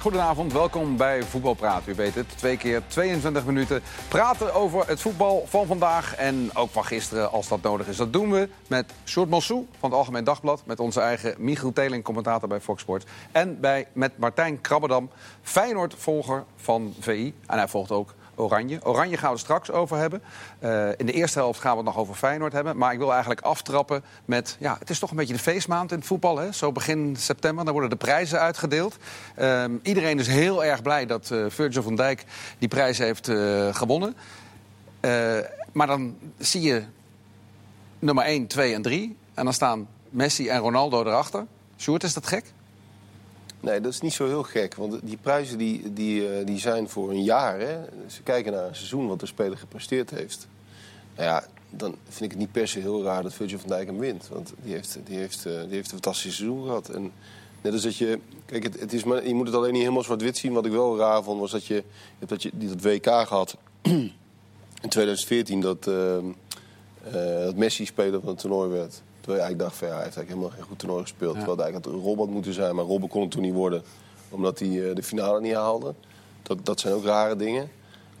[0.00, 1.86] Goedenavond, welkom bij Voetbalpraat.
[1.86, 6.70] U weet het, twee keer 22 minuten praten over het voetbal van vandaag en ook
[6.70, 7.96] van gisteren als dat nodig is.
[7.96, 10.62] Dat doen we met Sjoerd Mossou van het Algemeen Dagblad...
[10.66, 13.04] met onze eigen Michiel Teling, commentator bij Fox Sports...
[13.32, 15.10] en bij, met Martijn Krabbedam,
[15.42, 17.34] Feyenoord-volger van VI.
[17.46, 18.78] En hij volgt ook Oranje.
[18.82, 20.22] Oranje gaan we straks over hebben.
[20.60, 22.76] Uh, in de eerste helft gaan we het nog over Feyenoord hebben.
[22.76, 24.56] Maar ik wil eigenlijk aftrappen met...
[24.60, 26.38] Ja, het is toch een beetje de feestmaand in het voetbal.
[26.38, 26.52] Hè?
[26.52, 28.96] Zo begin september, dan worden de prijzen uitgedeeld.
[29.38, 32.24] Uh, iedereen is heel erg blij dat uh, Virgil van Dijk
[32.58, 33.30] die prijs heeft
[33.70, 34.16] gewonnen.
[35.72, 36.84] maar dan zie je
[37.98, 39.16] nummer 1, 2 en 3.
[39.34, 41.46] En dan staan Messi en Ronaldo erachter.
[41.76, 42.44] Sjoerd, is dat gek?
[43.60, 44.74] Nee, dat is niet zo heel gek.
[44.74, 47.60] Want die prijzen die, die, uh, die zijn voor een jaar.
[47.60, 47.78] Hè?
[48.06, 50.48] Ze kijken naar een seizoen wat de speler gepresteerd heeft.
[51.16, 53.86] Nou ja, dan vind ik het niet per se heel raar dat Virgil van Dijk
[53.86, 54.28] hem wint.
[54.28, 56.88] Want die heeft, die heeft, uh, die heeft een fantastisch seizoen gehad.
[56.88, 57.12] En
[57.62, 58.18] net als dat je...
[58.44, 60.52] Kijk, het, het is maar, je moet het alleen niet helemaal zwart-wit zien.
[60.52, 61.84] Wat ik wel raar vond, was dat je,
[62.18, 63.56] dat je dat WK gehad...
[64.82, 66.16] in 2014, dat, uh,
[67.44, 69.02] dat Messi speler van het toernooi werd.
[69.20, 71.34] Terwijl eigenlijk dacht van ja, hij heeft eigenlijk helemaal geen goed toernooi gespeeld.
[71.34, 71.38] Ja.
[71.38, 73.82] Terwijl eigenlijk had Robert moeten zijn, maar Robben kon het toen niet worden.
[74.28, 75.94] Omdat hij uh, de finale niet haalde.
[76.42, 77.70] Dat, dat zijn ook rare dingen.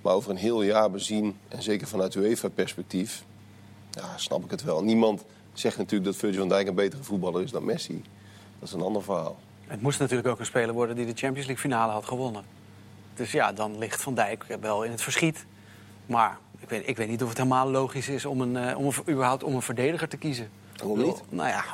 [0.02, 3.24] Maar over een heel jaar bezien, en zeker vanuit UEFA-perspectief,
[3.90, 4.82] ja, snap ik het wel.
[4.82, 8.02] Niemand zegt natuurlijk dat Virgil van Dijk een betere voetballer is dan Messi.
[8.58, 9.36] Dat is een ander verhaal.
[9.66, 12.44] Het moest natuurlijk ook een speler worden die de Champions League finale had gewonnen.
[13.14, 15.46] Dus ja, dan ligt Van Dijk wel in het verschiet.
[16.06, 18.86] Maar ik weet, ik weet niet of het helemaal logisch is om, een, uh, om
[18.86, 20.50] een, überhaupt om een verdediger te kiezen.
[20.80, 21.22] Waarom niet?
[21.28, 21.64] Nou ja,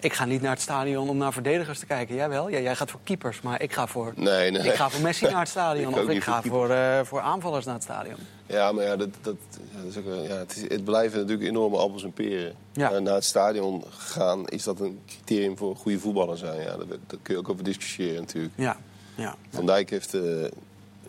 [0.00, 2.14] ik ga niet naar het stadion om naar verdedigers te kijken.
[2.14, 2.48] Jij wel?
[2.48, 4.62] Ja, jij gaat voor keepers, maar ik ga voor, nee, nee.
[4.62, 5.92] Ik ga voor Messi naar het stadion.
[5.92, 8.16] ik of ik ga voor, uh, voor aanvallers naar het stadion.
[8.46, 11.48] Ja, maar ja, dat, dat, ja, dat is ook, ja, het, is, het, blijven natuurlijk
[11.48, 12.54] enorme appels en peren.
[12.72, 12.92] Ja.
[12.92, 16.60] Uh, naar het stadion gaan, is dat een criterium voor goede voetballer zijn?
[16.60, 18.54] Ja, daar, daar kun je ook over discussiëren natuurlijk.
[18.56, 18.76] Ja.
[19.14, 19.34] Ja.
[19.50, 20.14] Van Dijk heeft...
[20.14, 20.44] Uh,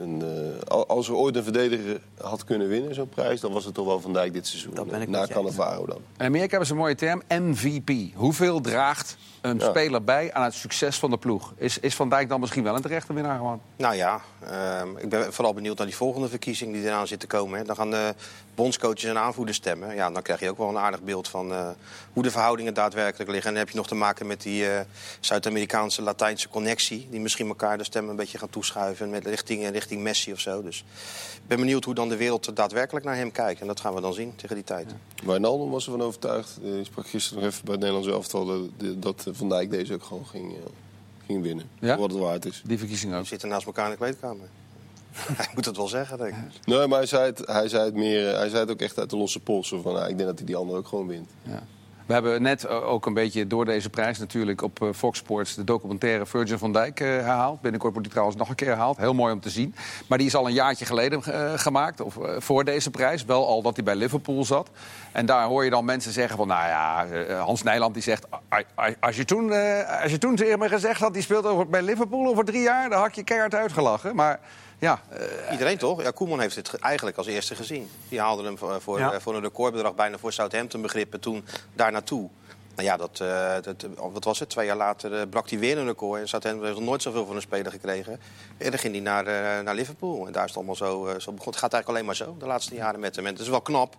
[0.02, 3.74] een, uh, als er ooit een verdediger had kunnen winnen, zo'n prijs, dan was het
[3.74, 4.74] toch wel Van Dijk dit seizoen.
[4.74, 6.02] Dat ben ik Na Cannavaro dan.
[6.18, 8.16] In Amerika hebben ze een mooie term, MVP.
[8.16, 9.70] Hoeveel draagt een ja.
[9.70, 11.54] speler bij aan het succes van de ploeg?
[11.58, 13.62] Is, is Van Dijk dan misschien wel een terechte winnaar gewoon?
[13.76, 17.28] Nou ja, uh, ik ben vooral benieuwd naar die volgende verkiezing die eraan zit te
[17.28, 17.60] komen.
[17.60, 17.66] Hè.
[17.66, 18.16] Dan gaan de
[18.56, 19.96] bondscoaches en aanvoerders stemmen.
[19.96, 21.70] Ja, dan krijg je ook wel een aardig beeld van uh,
[22.14, 23.48] hoe de verhoudingen daadwerkelijk liggen.
[23.48, 24.80] En dan heb je nog te maken met die uh,
[25.20, 27.08] Zuid-Amerikaanse Latijnse connectie.
[27.10, 30.62] Die misschien elkaar de stemmen een beetje gaan toeschuiven met richting, richting Messi of zo.
[30.62, 30.80] Dus
[31.36, 33.62] ik ben benieuwd hoe dan de wereld daadwerkelijk naar hem kijkt.
[33.62, 34.90] En dat gaan we dan zien tegen die tijd.
[34.90, 35.26] Ja.
[35.26, 36.58] Wijnaldum was ervan overtuigd.
[36.64, 40.26] Ik sprak gisteren nog even bij het Nederlands elftal dat, Van Dijk deze ook gewoon
[40.28, 40.54] ging,
[41.26, 41.70] ging winnen.
[41.80, 41.98] Ja?
[41.98, 42.62] Wat het waard is.
[42.66, 43.22] Die verkiezing ook.
[43.22, 44.48] We zitten naast elkaar in de kleedkamer.
[45.38, 46.66] hij moet het wel zeggen, denk ik.
[46.66, 49.10] Nee, maar hij zei het, hij zei het, meer, hij zei het ook echt uit
[49.10, 49.82] de losse polsen.
[49.82, 51.30] Van, nou, ik denk dat hij die ander ook gewoon wint.
[51.44, 51.64] Ja.
[52.12, 56.26] We hebben net ook een beetje door deze prijs natuurlijk op Fox Sports de documentaire
[56.26, 57.62] Virgin van Dijk uh, herhaald.
[57.62, 58.98] Binnenkort wordt die trouwens nog een keer herhaald.
[58.98, 59.76] Heel mooi om te zien.
[60.08, 61.24] Maar die is al een jaartje geleden
[61.60, 63.26] gemaakt, of voor deze prijs.
[63.26, 64.70] Wel al dat hij bij Liverpool zat.
[65.12, 67.08] En daar hoor je dan mensen zeggen van, nou ja,
[67.38, 68.26] Hans Nijland die zegt...
[69.00, 69.52] Als je toen,
[70.02, 72.90] als je toen tegen me gezegd had, die speelt over, bij Liverpool over drie jaar...
[72.90, 74.16] dan had je keihard uitgelachen.
[74.16, 74.40] Maar
[74.82, 76.02] ja, uh, Iedereen toch?
[76.02, 77.90] Ja, Koeman heeft het eigenlijk als eerste gezien.
[78.10, 79.20] Die haalde hem voor, voor, ja.
[79.20, 82.30] voor een recordbedrag bijna voor Southampton begrippen toen daar naartoe.
[82.76, 84.50] Nou ja, dat, uh, dat, wat was het?
[84.50, 86.22] Twee jaar later uh, brak hij weer een record.
[86.22, 88.20] En Southampton heeft nog nooit zoveel van een speler gekregen.
[88.58, 90.28] En dan ging hij naar, uh, naar Liverpool.
[90.28, 91.46] En daar is het allemaal zo, zo begonnen.
[91.46, 93.26] Het gaat eigenlijk alleen maar zo de laatste jaren met hem.
[93.26, 93.96] En het is wel knap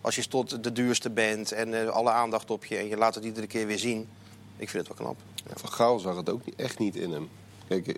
[0.00, 2.76] als je tot de duurste bent en alle aandacht op je.
[2.76, 4.08] En je laat het iedere keer weer zien.
[4.56, 5.20] Ik vind het wel knap.
[5.46, 5.52] Ja.
[5.54, 7.28] Van Gaal zag het ook echt niet in hem.
[7.68, 7.96] Kijk,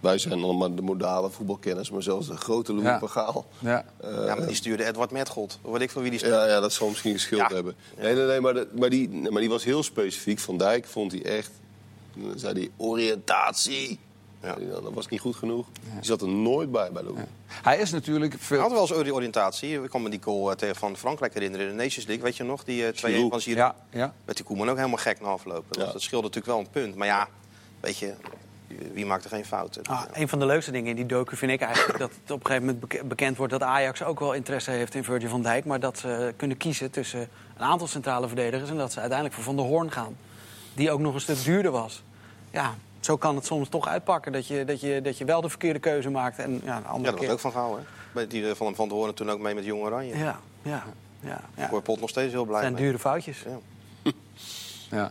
[0.00, 2.98] wij zijn allemaal de modale voetbalkenners, maar zelfs de grote Louis ja.
[2.98, 3.46] van Gaal.
[3.58, 3.84] Ja.
[4.04, 5.58] Uh, ja, maar die stuurde Edward Metgod.
[5.62, 7.54] Wat ik van wie die ja, ja, dat zal misschien geschild ja.
[7.54, 7.74] hebben.
[7.98, 10.38] Nee, nee, nee, maar, de, maar, die, maar die was heel specifiek.
[10.38, 11.50] Van Dijk vond hij echt,
[12.14, 13.98] dan zei hij, oriëntatie.
[14.42, 14.54] Ja.
[14.54, 15.66] Dat was niet goed genoeg.
[15.72, 15.94] Ja.
[15.94, 17.18] Die zat er nooit bij bij Louis.
[17.18, 17.26] Ja.
[17.62, 18.56] Hij is natuurlijk veel...
[18.60, 19.82] Hij had wel eens oriëntatie.
[19.82, 22.24] Ik kan me die goal tegen van Frankrijk herinneren in de Nations League.
[22.24, 22.64] Weet je nog?
[22.64, 23.74] Die 2-1 uh, van Giroud.
[23.90, 24.14] Ja, ja.
[24.24, 25.78] Met die Koeman ook helemaal gek na aflopen.
[25.78, 26.94] Dus dat scheelde natuurlijk wel een punt.
[26.94, 27.28] Maar ja,
[27.80, 28.14] weet je,
[28.92, 29.82] wie maakt er geen fouten?
[29.82, 32.40] Ah, een van de leukste dingen in die docu vind ik eigenlijk dat het op
[32.40, 35.64] een gegeven moment bekend wordt dat Ajax ook wel interesse heeft in Virgil van Dijk.
[35.64, 37.20] Maar dat ze kunnen kiezen tussen
[37.56, 40.16] een aantal centrale verdedigers en dat ze uiteindelijk voor Van der Hoorn gaan.
[40.74, 42.02] Die ook nog een stuk duurder was.
[42.50, 45.48] Ja, zo kan het soms toch uitpakken dat je, dat je, dat je wel de
[45.48, 46.38] verkeerde keuze maakt.
[46.38, 47.26] En, ja, een andere ja, dat keer...
[47.28, 47.82] was ook van Gaal, hè?
[48.12, 50.16] Bij die van Van der Hoorn toen ook mee met Jong Oranje.
[50.16, 50.84] Ja, ja,
[51.20, 51.40] ja.
[51.56, 51.64] ja.
[51.64, 52.84] Ik word Pot nog steeds heel blij Het zijn mee.
[52.84, 53.44] dure foutjes.
[54.02, 54.12] Ja.
[54.98, 55.10] ja.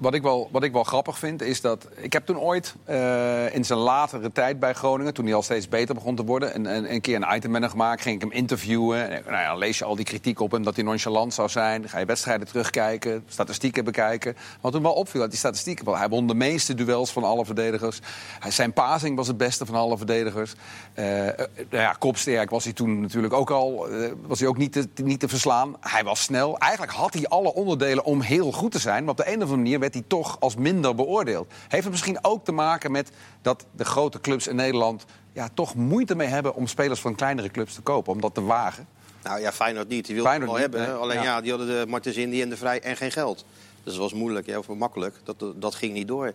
[0.00, 1.88] Wat ik, wel, wat ik wel grappig vind, is dat...
[1.96, 5.14] Ik heb toen ooit uh, in zijn latere tijd bij Groningen...
[5.14, 6.54] toen hij al steeds beter begon te worden...
[6.54, 9.10] een, een, keer een item gemaakt, ging ik hem interviewen.
[9.10, 11.88] En, nou ja, lees je al die kritiek op hem dat hij nonchalant zou zijn.
[11.88, 14.36] Ga je wedstrijden terugkijken, statistieken bekijken.
[14.60, 15.96] Wat toen wel opviel uit die statistieken...
[15.96, 18.00] hij won de meeste duels van alle verdedigers.
[18.48, 20.54] Zijn passing was het beste van alle verdedigers.
[20.94, 21.32] Uh, uh,
[21.70, 23.88] ja, kopsterk was hij toen natuurlijk ook al...
[24.26, 25.76] was hij ook niet te, niet te verslaan.
[25.80, 26.58] Hij was snel.
[26.58, 29.02] Eigenlijk had hij alle onderdelen om heel goed te zijn...
[29.02, 31.52] maar op de een of andere manier werd hij toch als minder beoordeeld.
[31.68, 33.10] Heeft het misschien ook te maken met
[33.42, 37.50] dat de grote clubs in Nederland ja, toch moeite mee hebben om spelers van kleinere
[37.50, 38.86] clubs te kopen, om dat te wagen?
[39.22, 40.06] Nou ja, Feyenoord niet.
[40.06, 40.98] Die wilde het wel hebben.
[41.00, 41.40] Alleen ja.
[41.40, 43.44] die hadden de Martens Indy en de Vrij en geen geld.
[43.84, 45.14] Dus dat was moeilijk, ja, of makkelijk.
[45.24, 46.32] Dat, dat ging niet door.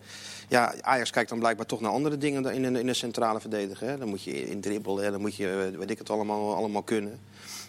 [0.47, 3.87] Ja, Ajax kijkt dan blijkbaar toch naar andere dingen in een, in een centrale verdediger.
[3.87, 3.97] Hè.
[3.97, 7.19] Dan moet je in dribbelen, dan moet je, weet ik het, allemaal, allemaal kunnen.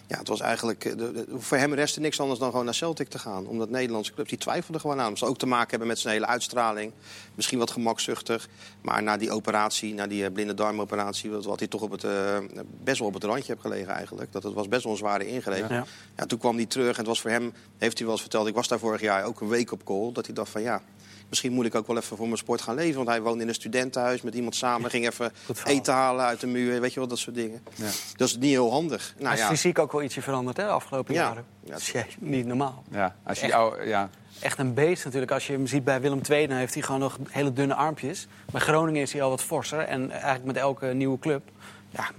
[0.07, 0.85] Ja, het was eigenlijk.
[0.85, 3.47] Eh, de, de, voor hem restte niks anders dan gewoon naar Celtic te gaan.
[3.47, 5.09] Omdat Nederlandse clubs die twijfelden gewoon aan.
[5.09, 6.91] Het zal ook te maken hebben met zijn hele uitstraling.
[7.35, 8.47] Misschien wat gemakzuchtig.
[8.81, 12.37] Maar na die operatie, na die eh, blinde darmoperatie, wat hij toch op het, uh,
[12.83, 14.31] best wel op het randje heeft gelegen eigenlijk.
[14.31, 15.69] Dat het was best wel een zware ingreep.
[15.69, 15.85] Ja.
[16.15, 16.25] ja.
[16.25, 18.47] toen kwam hij terug en het was voor hem, heeft hij wel eens verteld.
[18.47, 20.11] Ik was daar vorig jaar ook een week op call.
[20.11, 20.81] Dat hij dacht van ja,
[21.29, 22.95] misschien moet ik ook wel even voor mijn sport gaan leven.
[22.95, 24.89] Want hij woonde in een studentenhuis met iemand samen.
[24.89, 25.31] Ging even
[25.63, 26.81] eten halen uit de muur.
[26.81, 27.63] Weet je wel, dat soort dingen.
[27.75, 27.89] Ja.
[28.15, 29.13] Dat is niet heel handig.
[29.17, 31.45] Nou, hij is fysiek ook wel ietsje veranderd, hè, de afgelopen jaren.
[31.63, 31.71] Ja.
[31.71, 32.83] Dat is niet normaal.
[32.91, 34.09] Ja, als je echt, oude, ja.
[34.39, 35.31] echt een beest natuurlijk.
[35.31, 38.27] Als je hem ziet bij Willem II, dan heeft hij gewoon nog hele dunne armpjes.
[38.51, 39.79] Bij Groningen is hij al wat forser.
[39.79, 41.41] En eigenlijk met elke nieuwe club
[41.89, 42.09] ja,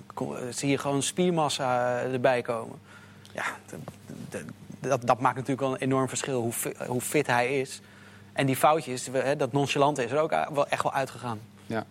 [0.51, 2.79] zie je gewoon spiermassa erbij komen.
[3.33, 3.45] Ja,
[4.29, 4.43] dat,
[4.81, 6.53] dat, dat maakt natuurlijk wel een enorm verschil hoe,
[6.87, 7.81] hoe fit hij is.
[8.39, 11.41] En die foutjes, dat nonchalante is er ook wel echt wel uitgegaan.
[11.67, 11.87] Ja.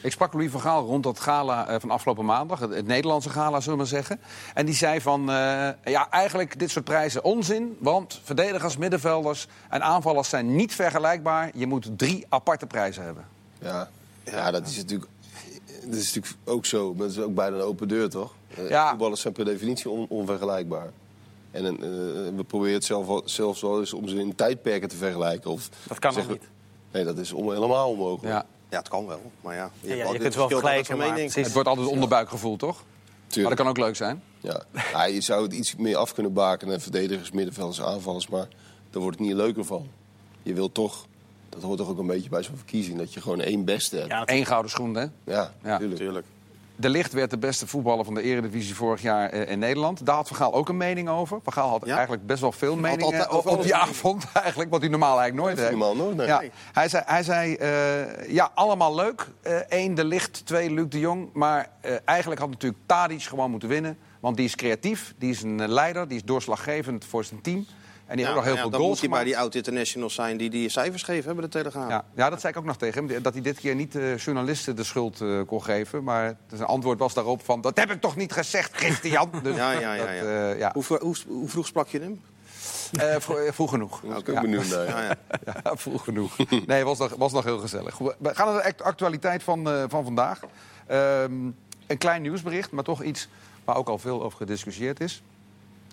[0.00, 3.60] Ik sprak Louis van Gaal rond dat gala eh, van afgelopen maandag, het, Nederlandse gala,
[3.60, 4.20] zullen we maar zeggen.
[4.54, 9.82] En die zei van, uh, ja, eigenlijk dit soort prijzen onzin, want verdedigers, middenvelders en
[9.82, 11.50] aanvallers zijn niet vergelijkbaar.
[11.54, 13.24] Je moet drie aparte prijzen hebben.
[13.58, 13.88] Ja,
[14.24, 15.10] ja dat is natuurlijk,
[15.84, 18.34] dat is natuurlijk ook zo, dat is ook bijna een open deur, toch?
[18.54, 18.88] Eh, ja.
[18.88, 20.90] Voetballers zijn per definitie on, onvergelijkbaar.
[21.54, 21.80] En uh,
[22.36, 25.50] we proberen het zelf, zelfs wel eens om ze in tijdperken te vergelijken.
[25.50, 26.48] Of dat kan nog niet.
[26.92, 28.34] Nee, dat is om, helemaal onmogelijk.
[28.34, 28.46] Ja.
[28.68, 29.20] ja, het kan wel.
[29.40, 32.84] Maar ja, je, ja, je kunt wel vergelijken, maar het, het wordt altijd onderbuikgevoel, toch?
[33.26, 33.34] Tuurlijk.
[33.36, 34.22] Maar dat kan ook leuk zijn.
[34.40, 34.62] Ja.
[34.92, 36.80] ja, je zou het iets meer af kunnen bakenen.
[36.80, 38.28] Verdedigers, middenvelders, aanvallers.
[38.28, 38.48] Maar
[38.90, 39.88] daar wordt het niet leuker van.
[40.42, 41.06] Je wilt toch
[41.54, 42.98] dat hoort toch ook een beetje bij zo'n verkiezing.
[42.98, 44.08] Dat je gewoon één beste hebt.
[44.08, 45.02] Ja, Eén gouden schoen, hè?
[45.02, 45.52] Ja, ja.
[45.62, 46.00] Natuurlijk.
[46.00, 46.26] tuurlijk.
[46.76, 50.06] De Licht werd de beste voetballer van de Eredivisie vorig jaar eh, in Nederland.
[50.06, 51.38] Daar had Van Gaal ook een mening over.
[51.42, 54.24] Van Gaal had eigenlijk best wel veel meningen over op die avond.
[54.32, 55.70] Eigenlijk, wat hij normaal eigenlijk nooit heeft.
[55.70, 56.26] Normaal nooit, nee.
[56.26, 56.42] ja.
[56.72, 59.28] Hij zei, hij zei uh, ja, allemaal leuk.
[59.68, 61.28] Eén uh, De Licht, twee Luc de Jong.
[61.32, 61.68] Maar
[62.04, 63.98] eigenlijk had natuurlijk Tadic gewoon moeten winnen.
[64.20, 67.66] Want die is creatief, die is een leider, die is doorslaggevend voor zijn team.
[68.14, 70.36] En die ja, heeft nog heel veel dan goals moet hij bij die oud-internationals zijn
[70.36, 71.90] die die cijfers geven hebben, de Telegraaf.
[71.90, 73.22] Ja, ja, dat zei ik ook nog tegen hem.
[73.22, 76.04] Dat hij dit keer niet de journalisten de schuld uh, kon geven.
[76.04, 77.60] Maar zijn antwoord was daarop van...
[77.60, 79.30] dat heb ik toch niet gezegd, Christian?
[79.42, 80.04] Dus ja, ja, ja.
[80.04, 80.70] Dat, uh, ja.
[80.72, 82.20] Hoe, hoe, hoe, vroeg sprak je hem?
[82.92, 84.00] Uh, vroeg, vroeg genoeg.
[84.00, 84.86] Dat ik ook benieuwd naar.
[84.86, 85.00] Ja,
[85.44, 85.54] ja.
[85.64, 86.36] ja, vroeg genoeg.
[86.66, 87.98] Nee, was nog, was nog heel gezellig.
[87.98, 90.40] We gaan naar de actualiteit van, uh, van vandaag.
[90.90, 91.56] Um,
[91.86, 93.28] een klein nieuwsbericht, maar toch iets
[93.64, 95.22] waar ook al veel over gediscussieerd is.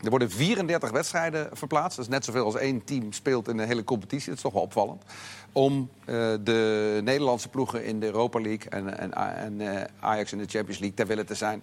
[0.03, 1.95] Er worden 34 wedstrijden verplaatst.
[1.95, 4.27] Dat is net zoveel als één team speelt in een hele competitie.
[4.27, 5.03] Dat is toch wel opvallend.
[5.51, 10.37] Om uh, de Nederlandse ploegen in de Europa League en, en, en uh, Ajax in
[10.37, 11.61] de Champions League ter wille te zijn.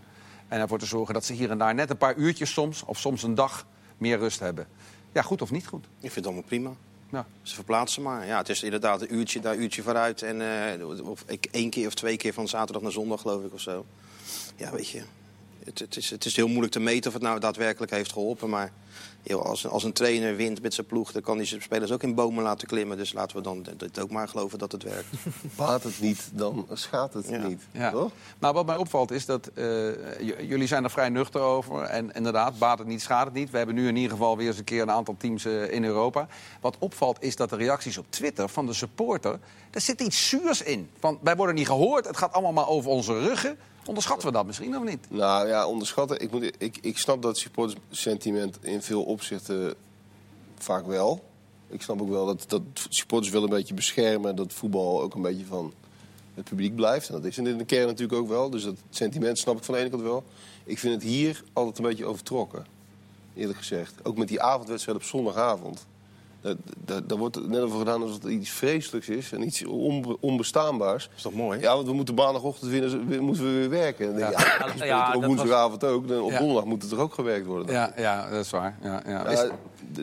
[0.49, 2.99] En ervoor te zorgen dat ze hier en daar net een paar uurtjes soms, of
[2.99, 4.67] soms een dag, meer rust hebben.
[5.13, 5.85] Ja, goed of niet goed?
[5.85, 6.71] Ik vind het allemaal prima.
[7.11, 7.27] Ja.
[7.43, 8.27] Ze verplaatsen maar.
[8.27, 10.23] Ja, het is inderdaad een uurtje daar, uurtje vooruit.
[10.23, 10.41] En
[10.81, 13.85] uh, of één keer of twee keer van zaterdag naar zondag, geloof ik, of zo.
[14.57, 15.03] Ja, weet je
[15.69, 18.49] het, het, is, het is heel moeilijk te meten of het nou daadwerkelijk heeft geholpen.
[18.49, 18.73] Maar
[19.23, 22.03] joh, als, als een trainer wint met zijn ploeg, dan kan hij zijn spelers ook
[22.03, 22.97] in bomen laten klimmen.
[22.97, 25.09] Dus laten we dan het ook maar geloven dat het werkt.
[25.57, 27.47] Baat het niet, dan schaadt het ja.
[27.47, 27.63] niet.
[27.71, 27.91] Ja.
[27.91, 28.13] Toch?
[28.39, 29.65] Nou, wat mij opvalt is dat uh,
[30.49, 31.83] jullie zijn er vrij nuchter over.
[31.83, 33.51] En inderdaad, baat het niet, schaadt het niet.
[33.51, 35.85] We hebben nu in ieder geval weer eens een keer een aantal teams uh, in
[35.85, 36.29] Europa.
[36.61, 39.39] Wat opvalt is dat de reacties op Twitter van de supporter...
[39.71, 40.91] er zit iets zuurs in.
[40.99, 43.59] Van, wij worden niet gehoord, het gaat allemaal maar over onze ruggen.
[43.89, 45.07] Onderschatten we dat misschien of niet?
[45.11, 46.21] Nou ja, onderschatten.
[46.21, 49.75] Ik, moet, ik, ik snap dat supportersentiment in veel opzichten
[50.59, 51.25] vaak wel.
[51.69, 54.37] Ik snap ook wel dat, dat supporters willen een beetje beschermen.
[54.37, 55.73] Dat voetbal ook een beetje van
[56.35, 57.09] het publiek blijft.
[57.09, 58.51] En dat is in de kern natuurlijk ook wel.
[58.51, 60.25] Dus dat sentiment snap ik van de ene kant wel.
[60.65, 62.67] Ik vind het hier altijd een beetje overtrokken.
[63.35, 63.95] Eerlijk gezegd.
[64.03, 65.87] Ook met die avondwedstrijd op zondagavond.
[66.85, 71.05] Daar, wordt net over gedaan alsof het iets vreselijks is en iets onbe onbestaanbaars.
[71.05, 71.61] Dat is toch mooi?
[71.61, 74.19] Ja, want we moeten maandagochtend weer, moeten we weer werken.
[74.19, 74.31] Ja.
[74.31, 75.91] Ja, ja, ja op woensdagavond was...
[75.91, 76.03] ook.
[76.03, 77.73] op donderdag moet het er ook gewerkt worden.
[77.73, 78.79] Ja, ja dat is waar.
[78.83, 79.27] Ja, ja.
[79.27, 79.47] Is...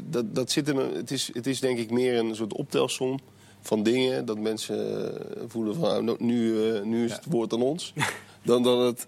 [0.03, 3.19] Dat, dat zit in een, het, is, het is denk ik meer een soort optelsom
[3.61, 4.25] van dingen.
[4.25, 5.11] Dat mensen
[5.47, 7.93] voelen van nou, nou, nu, eh, nu is het woord aan ons.
[8.43, 9.07] Dan dat het.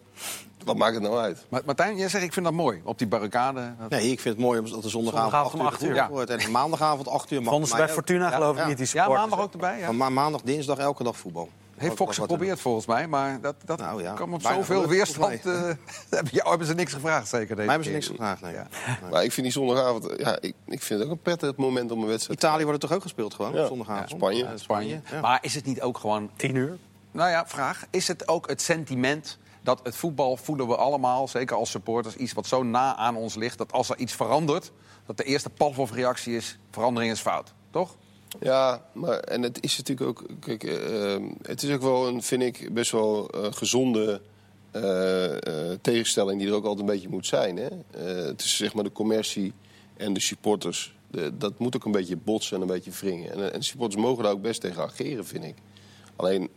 [0.67, 1.45] Wat maakt het nou uit?
[1.49, 2.81] Maar Martijn, jij zegt ik vind dat mooi.
[2.83, 3.73] Op die barricade.
[3.79, 6.15] dat- Nee, ik vind het mooi omdat de zondagavond, Zondagavond om 8 uur acht uur.
[6.15, 6.29] wordt.
[6.29, 7.89] En maandagavond 8 uur Vonden ze bij.
[7.89, 8.67] Fortuna geloof ik ja.
[8.67, 9.79] niet, die Ja, maandag ook erbij.
[9.79, 9.85] Ja.
[9.85, 11.49] Van ma- maandag, dinsdag, elke dag voetbal.
[11.77, 15.45] Heeft Fox geprobeerd volgens mij, maar dat, dat Nou ja, kwam op bijna zoveel weerstand.
[15.45, 15.53] eh,
[16.09, 18.53] hebben jou hebben ze niks gevraagd, zeker deze Mij hebben ze niks gevraagd, nee.
[18.53, 18.67] Ja.
[19.11, 22.01] Maar ik vind die zondagavond, ja, ik, ik vind het ook een prettig moment om
[22.01, 23.61] een wedstrijd Italië wordt er toch ook gespeeld gewoon, Ja.
[23.61, 24.09] op zondagavond?
[24.09, 24.43] Spanje.
[24.43, 25.01] Ja, Spanje.
[25.11, 25.21] Ja.
[25.21, 26.29] Maar is het niet ook gewoon...
[26.35, 26.77] Tien uur.
[27.11, 27.85] Nou ja, vraag.
[27.89, 32.33] Is het ook het sentiment dat het voetbal voelen we allemaal, zeker als supporters, iets
[32.33, 34.71] wat zo na aan ons ligt, dat als er iets verandert,
[35.05, 37.53] dat de eerste Pavlov-reactie is, verandering is fout.
[37.71, 37.95] Toch?
[38.39, 40.25] Ja, maar en het is natuurlijk ook.
[40.39, 44.21] Kijk, eh, ehm, het is ook wel een, vind ik, best wel eh, gezonde
[44.71, 47.57] eh, eh, tegenstelling die er ook altijd een beetje moet zijn.
[47.57, 47.67] Hè?
[47.67, 49.53] Eh, tussen zeg maar de commercie
[49.97, 50.95] en de supporters.
[51.11, 53.31] De, dat moet ook een beetje botsen en een beetje wringen.
[53.31, 55.55] En, en supporters mogen daar ook best tegen ageren, vind ik.
[56.15, 56.49] Alleen,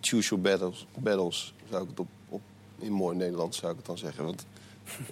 [0.00, 2.40] choose your battles, battles zou ik het op,
[2.78, 4.24] in mooi Nederlands zou ik het dan zeggen.
[4.24, 4.46] Want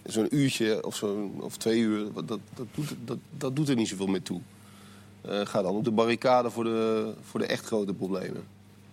[0.05, 3.89] zo'n uurtje of, zo'n of twee uur, dat, dat, doet, dat, dat doet er niet
[3.89, 4.41] zoveel meer toe.
[5.21, 8.45] Eh, ga dan op de barricade voor de, voor de echt grote problemen.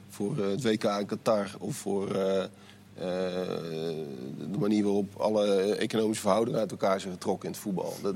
[0.10, 2.50] Voor eh, het WK in Qatar of voor eh, eh,
[4.52, 7.94] de manier waarop alle economische verhoudingen uit elkaar zijn getrokken in het voetbal.
[8.02, 8.16] Dat,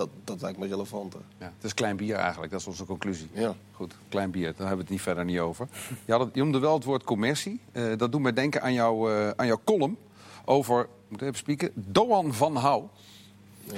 [0.00, 1.20] dat, dat lijkt me relevanter.
[1.38, 3.28] Ja, het is klein bier eigenlijk, dat is onze conclusie.
[3.32, 3.54] Ja.
[3.72, 5.68] Goed, klein bier, daar hebben we het niet verder niet over.
[6.04, 7.60] Je, had het, je noemde wel het woord commercie.
[7.72, 9.96] Eh, dat doet mij denken aan, jou, eh, aan jouw column
[10.44, 12.84] over, moet ik even spieken, Doan van Hou.
[13.64, 13.74] Ja.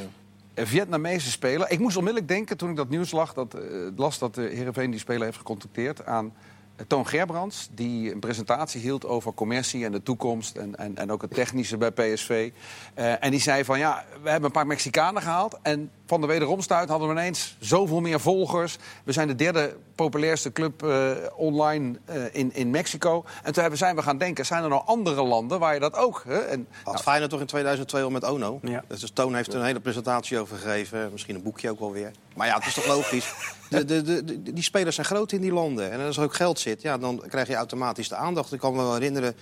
[0.54, 1.70] Een Vietnamese speler.
[1.70, 3.62] Ik moest onmiddellijk denken toen ik dat nieuws lag, dat, eh,
[3.96, 6.32] las dat de Heerenveen die speler heeft gecontacteerd aan
[6.76, 7.68] eh, Toon Gerbrands.
[7.74, 11.76] Die een presentatie hield over commercie en de toekomst en, en, en ook het technische
[11.76, 12.50] bij PSV.
[12.94, 15.58] Eh, en die zei van ja, we hebben een paar Mexicanen gehaald.
[15.62, 18.78] En van de wederomstuit hadden we ineens zoveel meer volgers.
[19.04, 23.24] We zijn de derde populairste club eh, online eh, in, in Mexico.
[23.42, 25.96] En toen hebben, zijn we gaan denken, zijn er nog andere landen waar je dat
[25.96, 26.22] ook...
[26.26, 26.38] Hè?
[26.38, 28.58] En, Had nou, Feyenoord toch in 2002 al met Ono?
[28.62, 28.84] Ja.
[28.86, 31.08] Dus Toon heeft er een hele presentatie over gegeven.
[31.12, 32.10] Misschien een boekje ook wel weer.
[32.34, 33.34] Maar ja, het is toch logisch.
[33.68, 35.90] De, de, de, die spelers zijn groot in die landen.
[35.90, 38.52] En als er ook geld zit, ja, dan krijg je automatisch de aandacht.
[38.52, 39.34] Ik kan me wel herinneren,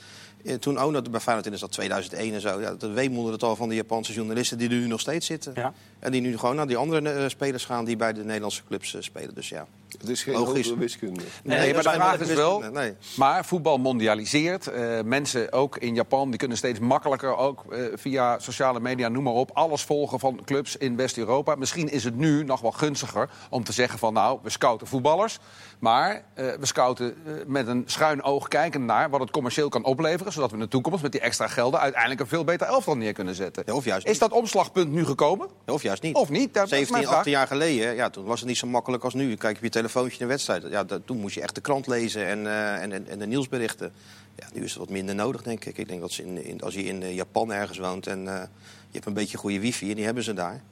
[0.60, 2.60] toen Ono bij Feyenoord in is dat 2001 en zo.
[2.60, 5.52] Ja, dat weemoederde het al van de Japanse journalisten die er nu nog steeds zitten.
[5.54, 5.72] Ja.
[5.98, 8.94] En die nu gewoon naar die andere eh, spelers gaan die bij de Nederlandse clubs
[8.94, 9.34] eh, spelen.
[9.34, 9.66] Dus ja.
[10.00, 10.66] Het is geen Logisch.
[10.66, 11.22] hogere wiskunde.
[11.42, 12.60] Nee, Nee, maar dat de vraag wel is wel...
[12.72, 12.94] nee.
[13.16, 14.66] Maar voetbal mondialiseert.
[14.66, 19.22] Eh, mensen ook in Japan die kunnen steeds makkelijker ook eh, via sociale media, noem
[19.22, 21.54] maar op, alles volgen van clubs in West-Europa.
[21.54, 25.38] Misschien is het nu nog wel gunstiger om te zeggen van nou, we scouten voetballers.
[25.78, 27.14] Maar eh, we scouten
[27.46, 30.32] met een schuin oog kijken naar wat het commercieel kan opleveren.
[30.32, 33.12] Zodat we in de toekomst met die extra gelden uiteindelijk een veel beter elftal neer
[33.12, 33.62] kunnen zetten.
[33.66, 35.48] Ja, of juist Is dat omslagpunt nu gekomen?
[35.66, 36.14] Of juist niet.
[36.14, 36.54] Of niet?
[36.54, 37.16] Dat is mijn 17, vraag.
[37.16, 39.36] 18 jaar geleden, ja, toen was het niet zo makkelijk als nu.
[39.36, 40.62] Kijk op je telefoontje een wedstrijd.
[40.70, 43.26] Ja, dat, toen moest je echt de krant lezen en, eh, en, en, en de
[43.26, 43.92] nieuwsberichten.
[44.36, 45.78] Ja, nu is het wat minder nodig, denk ik.
[45.78, 48.42] Ik denk dat ze in, in, als je in eh, Japan ergens woont en eh,
[48.86, 50.62] je hebt een beetje goede wifi en die hebben ze daar.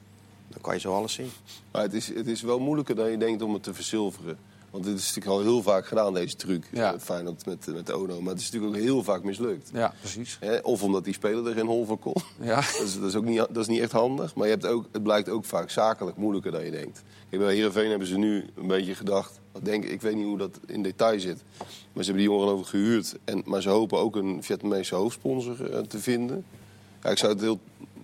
[0.47, 1.29] Dan kan je zo alles zien.
[1.71, 4.37] Maar het is, het is wel moeilijker dan je denkt om het te verzilveren.
[4.71, 6.67] Want dit is natuurlijk al heel vaak gedaan, deze truc.
[6.71, 6.91] Ja.
[6.91, 6.99] Ja.
[6.99, 8.21] Feyenoord met, met de Ono.
[8.21, 9.69] Maar het is natuurlijk ook heel vaak mislukt.
[9.73, 10.39] Ja, precies.
[10.61, 12.15] Of omdat die speler er geen hol van kon.
[12.41, 12.55] Ja.
[12.77, 14.35] Dat is, dat is ook niet, dat is niet echt handig.
[14.35, 17.03] Maar je hebt ook, het blijkt ook vaak zakelijk moeilijker dan je denkt.
[17.29, 19.39] Kijk, bij Heerenveen hebben ze nu een beetje gedacht...
[19.61, 21.43] Denk, ik weet niet hoe dat in detail zit.
[21.93, 23.15] Maar ze hebben die jongen over gehuurd.
[23.23, 26.45] En, maar ze hopen ook een Vietnamese hoofdsponsor eh, te vinden.
[27.03, 27.59] Ja, ik zou het heel,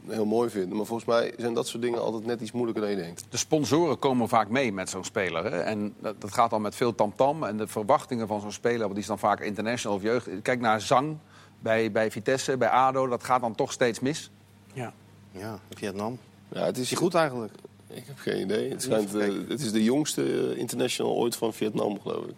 [0.09, 0.77] heel mooi vinden.
[0.77, 3.25] Maar volgens mij zijn dat soort dingen altijd net iets moeilijker dan je denkt.
[3.29, 5.43] De sponsoren komen vaak mee met zo'n speler.
[5.43, 5.59] Hè?
[5.59, 7.43] En dat, dat gaat dan met veel tamtam.
[7.43, 10.29] En de verwachtingen van zo'n speler, want die is dan vaak international of jeugd.
[10.41, 11.17] Kijk naar Zang
[11.59, 13.07] bij, bij Vitesse, bij ADO.
[13.07, 14.31] Dat gaat dan toch steeds mis.
[14.74, 14.93] Ja.
[15.31, 16.19] Ja, Vietnam.
[16.50, 17.53] Ja, het Is is die goed eigenlijk?
[17.88, 18.69] Ik heb geen idee.
[18.69, 22.35] Het, schijnt, eh, het is de jongste eh, international ooit van Vietnam, geloof ik.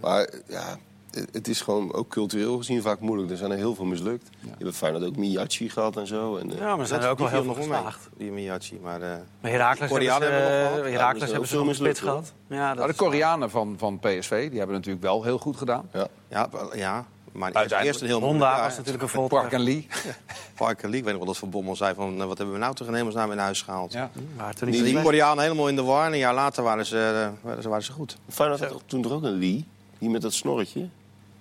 [0.00, 0.78] Maar ja,
[1.10, 3.30] het, het is gewoon ook cultureel gezien vaak moeilijk.
[3.30, 4.28] Er zijn er heel veel mislukt.
[4.58, 6.36] Je hebt Feyenoord ook Miyachi gehad en zo.
[6.36, 8.08] En, eh, ja, maar er zijn er ook wel heel veel nog wel mee, geslaagd.
[8.16, 8.78] Die Miyachi.
[8.82, 12.32] Maar, eh, Bij Herakles hebben ze, hebben eh, dat is hebben ze mislukt, gehad.
[12.48, 12.94] Ja, dat Maar de.
[12.94, 15.88] Koreanen van, van PSV, die hebben natuurlijk wel heel goed gedaan.
[15.92, 16.06] ja.
[16.28, 17.86] ja, ja, maar Uiteindelijk.
[17.86, 19.26] eerst een heel Honda moeilijk was natuurlijk een vol.
[19.28, 19.86] Park en Lee.
[20.56, 22.20] Parker Lee, ik weet nog wel dat Van Bommel zei van...
[22.20, 23.92] eh, wat hebben we nou toch in hemelsnaam in huis gehaald?
[23.92, 24.10] Ja.
[24.36, 26.86] Maar toen Die, niet die Koreanen helemaal in de war en een jaar later waren
[26.86, 28.16] ze, eh, waren ze, waren ze goed.
[28.28, 29.64] Feyenoord had toch toen toch ook een Lee?
[29.98, 30.88] Die met dat snorretje.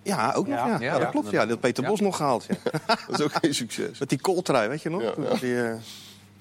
[0.08, 0.58] Ja, ook nog.
[0.58, 0.80] Ja.
[0.80, 1.30] Ja, dat klopt.
[1.30, 1.90] Ja, dat Peter Ja.
[1.90, 2.46] Bos nog gehaald.
[2.50, 2.72] Ja.
[3.08, 4.00] Dat is ook geen succes.
[4.00, 5.02] Met die kooltrui, weet je nog?
[5.16, 5.78] Die, eh, we,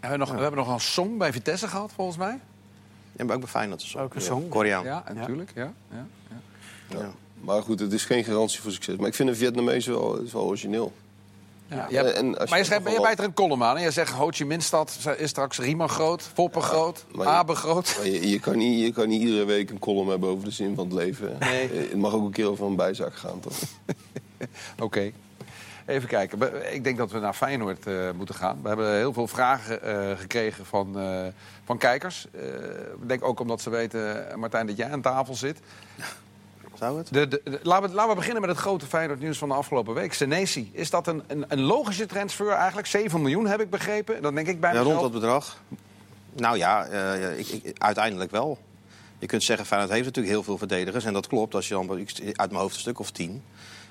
[0.00, 2.38] hebben nog, we hebben nog een song bij Vitesse gehad, volgens mij.
[3.12, 3.94] ja, maar ook bij Feyenoord.
[3.98, 4.48] Ook een song.
[4.48, 4.84] Koreaan.
[4.84, 5.52] Ja, natuurlijk.
[5.54, 5.72] Ja.
[5.90, 6.06] Ja.
[6.88, 7.10] Ja.
[7.40, 8.96] Maar goed, het is geen garantie voor succes.
[8.96, 10.92] Maar ik vind een Vietnamees wel, is wel origineel.
[11.68, 13.76] Ja, je hebt- En als je maar je, schrijft, bijt er een column aan.
[13.76, 17.94] En je zegt Ho Chi Minh-stad is straks Riemann groot, Foppen groot, Abe groot.
[17.96, 20.50] Maar je, je, kan niet, je kan niet iedere week een column hebben over de
[20.50, 21.36] zin van het leven.
[21.40, 21.68] Nee.
[21.70, 23.52] Eh, Het mag ook een keer over een bijzaak gaan, toch?
[24.80, 25.10] Oké.
[25.86, 26.72] Even kijken.
[26.74, 28.58] Ik denk dat we naar Feyenoord eh, moeten gaan.
[28.62, 31.26] We hebben heel veel vragen eh, gekregen van, eh,
[31.64, 32.26] van kijkers.
[32.32, 32.42] Eh,
[33.02, 35.58] ik denk ook omdat ze weten, eh, Martijn, dat jij aan tafel zit.
[36.78, 37.12] Zou het?
[37.12, 39.54] De, de, de- laten, we, laten we beginnen met het grote Feyenoord nieuws van de
[39.54, 40.12] afgelopen week.
[40.12, 40.70] Senesi.
[40.72, 42.86] Is dat een, een, een logische transfer eigenlijk?
[42.86, 44.22] 7 miljoen heb ik begrepen.
[44.22, 45.00] Dan denk ik bij Ja, mezelf...
[45.00, 45.62] rond dat bedrag?
[46.36, 48.58] Nou ja, eh, ik, ik- uiteindelijk wel.
[49.18, 51.04] Je kunt zeggen, Feyenoord heeft natuurlijk heel veel verdedigers.
[51.04, 51.88] En dat klopt, als je dan
[52.32, 53.42] uit mijn hoofd een stuk of tien.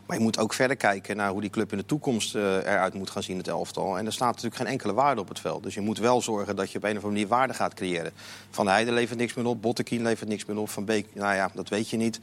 [0.05, 2.93] Maar je moet ook verder kijken naar hoe die club in de toekomst eh, eruit
[2.93, 3.97] moet gaan zien, het elftal.
[3.97, 5.63] En er staat natuurlijk geen enkele waarde op het veld.
[5.63, 8.11] Dus je moet wel zorgen dat je op een of andere manier waarde gaat creëren.
[8.49, 10.69] Van Heijden levert niks meer op, Bottekien levert niks meer op.
[10.69, 12.19] Van Beek, nou ja, dat weet je niet.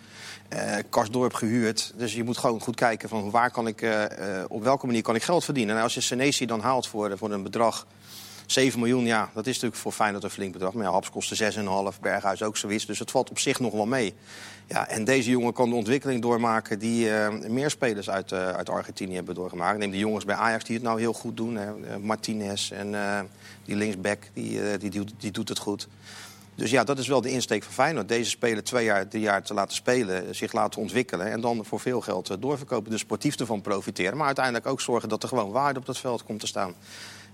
[0.49, 1.93] Eh Karsdorp gehuurd.
[1.97, 4.05] Dus je moet gewoon goed kijken van waar kan ik, eh,
[4.49, 5.77] op welke manier kan ik geld verdienen.
[5.77, 7.87] En als je Senesi dan haalt voor, voor een bedrag
[8.53, 10.73] 7 miljoen, ja, dat is natuurlijk voor Feyenoord een flink bedrag.
[10.73, 11.53] Maar ja, Haps kostte
[11.95, 12.87] 6,5, Berghuis ook zoiets.
[12.87, 14.15] Dus het valt op zich nog wel mee.
[14.67, 18.69] Ja, en deze jongen kan de ontwikkeling doormaken die eh, meer spelers uit, eh, uit
[18.69, 19.79] Argentinië hebben doorgemaakt.
[19.79, 21.57] Neem de jongens bij Ajax die het nou heel goed doen.
[21.57, 21.67] Hè.
[21.67, 22.95] Eh, Martinez en
[23.65, 25.89] die linksback, die, die, die, die doet het goed.
[26.55, 28.09] Dus ja, dat is wel de insteek van Feyenoord.
[28.09, 31.31] Deze speler twee jaar, drie jaar te laten spelen, zich laten ontwikkelen...
[31.31, 32.91] en dan voor veel geld doorverkopen.
[32.91, 34.17] Dus sportief ervan profiteren.
[34.17, 36.75] Maar uiteindelijk ook zorgen dat er gewoon waarde op dat veld komt te staan.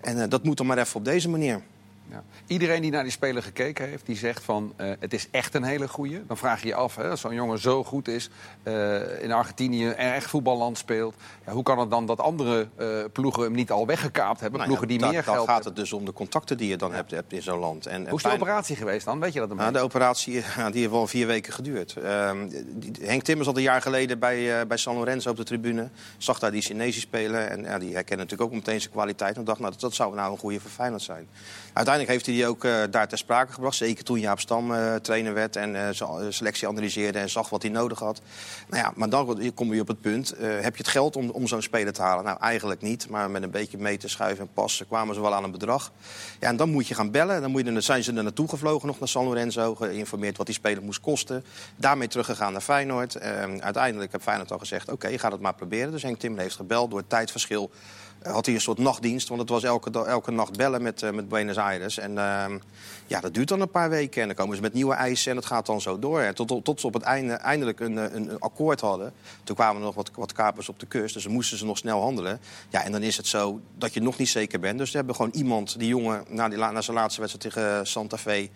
[0.01, 1.63] En eh, dat moet dan maar even op deze manier.
[2.11, 2.23] Ja.
[2.47, 5.63] Iedereen die naar die speler gekeken heeft, die zegt van eh, het is echt een
[5.63, 6.23] hele goeie.
[6.27, 8.31] Dan vraag je je af, hè, als zo'n jongen zo goed is,
[8.63, 11.15] eh, in Argentinië een echt voetballand speelt.
[11.47, 14.61] Ja, hoe kan het dan dat andere eh, ploegen hem niet al weggekaapt hebben?
[14.61, 15.73] Nou ja, ploegen die meer dan geld gaat hebben.
[15.73, 17.87] het dus om de contacten die je dan hebt, hebt in zo'n land.
[17.87, 19.21] En, en Hoe is de operatie geweest dan?
[19.21, 20.33] Weet je dat Nou, de operatie
[20.73, 21.97] die heeft wel vier weken geduurd.
[21.97, 25.89] Ehm, die- Henk Timmers had een jaar geleden bij, bij San Lorenzo op de tribune.
[26.19, 27.51] Zag daar die Chinezen spelen.
[27.51, 29.37] En ja, die herkende natuurlijk ook meteen zijn kwaliteit.
[29.37, 31.29] En dacht, nou, dat, dat zou nou een goede voor Feyenoord zijn.
[31.73, 33.77] Uiteindelijk heeft hij die ook eh, daar ter sprake gebracht.
[33.77, 35.89] Zeker toen Jaap Stam eh, trainer werd en eh,
[36.29, 38.21] selectie analyseerde en zag wat hij nodig had.
[38.69, 40.35] Nou ja, maar dan kom je op het punt.
[40.39, 42.25] heb je het geld om, om zo'n speler te halen?
[42.25, 43.09] Nou, eigenlijk niet.
[43.09, 45.93] Maar met een beetje mee te schuiven en passen kwamen ze wel aan een bedrag.
[46.41, 47.41] Ja, en dan moet je gaan bellen.
[47.41, 49.75] Dan moet je, zijn ze er naartoe gevlogen nog naar San Lorenzo.
[49.75, 51.45] Geïnformeerd wat die speler moest kosten.
[51.77, 53.15] Daarmee teruggegaan naar Feyenoord.
[53.15, 55.91] Eh, uiteindelijk heb Feyenoord al gezegd, oké, ga het maar proberen.
[55.91, 57.71] Dus Henk Timmer heeft gebeld door het tijdverschil
[58.23, 59.29] had hij een soort nachtdienst.
[59.29, 61.99] Want het was elke, elke nacht bellen met, eh, met Buenos Aires.
[61.99, 62.59] En ehm,
[63.07, 64.21] ja, dat duurt dan een paar weken.
[64.21, 66.21] En dan komen ze met nieuwe eisen en dat gaat dan zo door.
[66.21, 69.13] En tot, tot ze op het einde eindelijk een, eh, een, akkoord hadden.
[69.45, 71.15] Toen kwamen er nog wat, wat kapers op de kust.
[71.15, 72.41] Dus moesten ze nog snel handelen.
[72.69, 74.79] Ja, en dan is het zo dat je nog niet zeker bent.
[74.79, 78.17] Dus ze hebben gewoon iemand, die jongen, na, die, na zijn laatste wedstrijd tegen Santa
[78.17, 78.49] Fe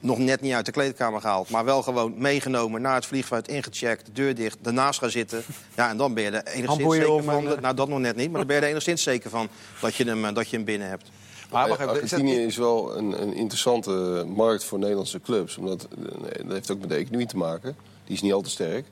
[0.00, 1.50] nog net niet uit de kleedkamer gehaald.
[1.50, 5.42] Maar wel gewoon meegenomen naar het vliegveld, ingecheckt, de deur dicht, daarnaast gaan zitten.
[5.74, 7.44] Ja, en dan ben je er enigszins zeker van.
[7.60, 8.28] Nou, dat nog net niet.
[8.30, 9.48] Maar dan ben je er enigszins zeker van
[9.80, 11.10] dat je hem, eh, dat je hem binnen hebt.
[11.50, 15.56] Maar Argentinië is wel een, een interessante markt voor Nederlandse clubs.
[15.56, 17.76] Omdat, eh, dat heeft ook met de economie te maken.
[18.04, 18.86] Die is niet al te sterk.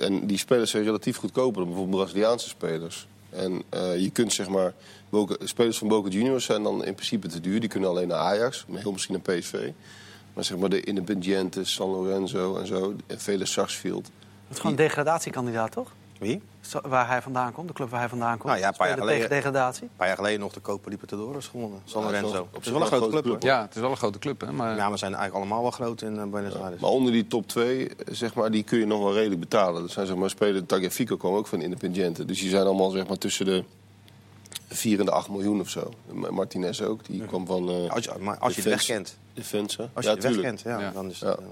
[0.00, 3.06] En die spelers zijn relatief goedkoper dan bijvoorbeeld Braziliaanse spelers.
[3.30, 4.74] En eh, je kunt zeg maar...
[5.08, 7.60] Boca- spelers van Boca Juniors zijn dan in principe te duur.
[7.60, 9.70] Die kunnen alleen naar Ajax, maar heel misschien naar PSV.
[10.34, 12.94] Maar zeg maar de Independiente, San Lorenzo en zo...
[13.06, 14.04] En vele Sarsfield.
[14.06, 14.12] Het
[14.50, 15.92] is gewoon een degradatiekandidaat, toch?
[16.18, 16.42] Wie?
[16.60, 18.44] Zo- Waar hij vandaan komt, de club waar hij vandaan komt.
[18.44, 19.82] Nou ja, een paar jaar Spelen tegen geleden- degradatie.
[19.82, 21.80] Een paar jaar geleden nog de Copa Libertadores gewonnen.
[21.84, 22.48] San Ja, het is Lorenzo.
[22.52, 23.36] Het is wel een grote club, hoor.
[23.40, 24.52] ja, het is wel een grote club, hè?
[24.52, 24.76] Maar...
[24.76, 26.80] Ja, we zijn eigenlijk allemaal wel groot in eh, Buenos Aires.
[26.80, 29.80] Maar onder die top 2, zeg maar, die kun je nog wel redelijk betalen.
[29.82, 32.24] Dat zijn zeg maar spelers, Tagliafico kwam ook van Independiente.
[32.24, 33.64] Dus die zijn allemaal zeg maar tussen de
[34.72, 35.90] 4 en de 8 miljoen of zo.
[36.30, 39.12] Martinez ook, die kwam van eh Als je, maar als je de weg Defense.
[39.12, 39.18] kent.
[39.34, 39.88] Defensa.
[39.92, 40.42] Als je ja, de tuurlijk.
[40.42, 40.90] kent, ja, Ja.
[40.90, 41.26] dan is Ja.
[41.28, 41.38] het...
[41.38, 41.44] eh,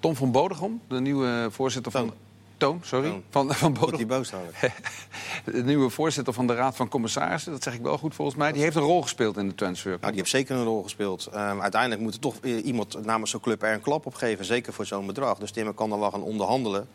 [0.00, 2.12] Tom van Bodegom, de nieuwe voorzitter van...
[2.56, 2.80] Toon.
[2.84, 3.08] Sorry.
[3.08, 3.22] Toon.
[3.30, 3.96] Van, van Bodegom.
[3.96, 4.30] die boos.
[5.44, 8.52] De nieuwe voorzitter van de Raad van Commissarissen, dat zeg ik wel goed volgens mij.
[8.52, 9.90] Die heeft een rol gespeeld in de transfer.
[9.90, 11.26] Nou, die heeft zeker een rol gespeeld.
[11.32, 14.44] Ehm, uiteindelijk moet er toch eh, iemand namens zo'n club er een klap op geven.
[14.44, 15.38] Zeker voor zo'n bedrag.
[15.38, 16.88] Dus Timmer kan dan wel gaan onderhandelen.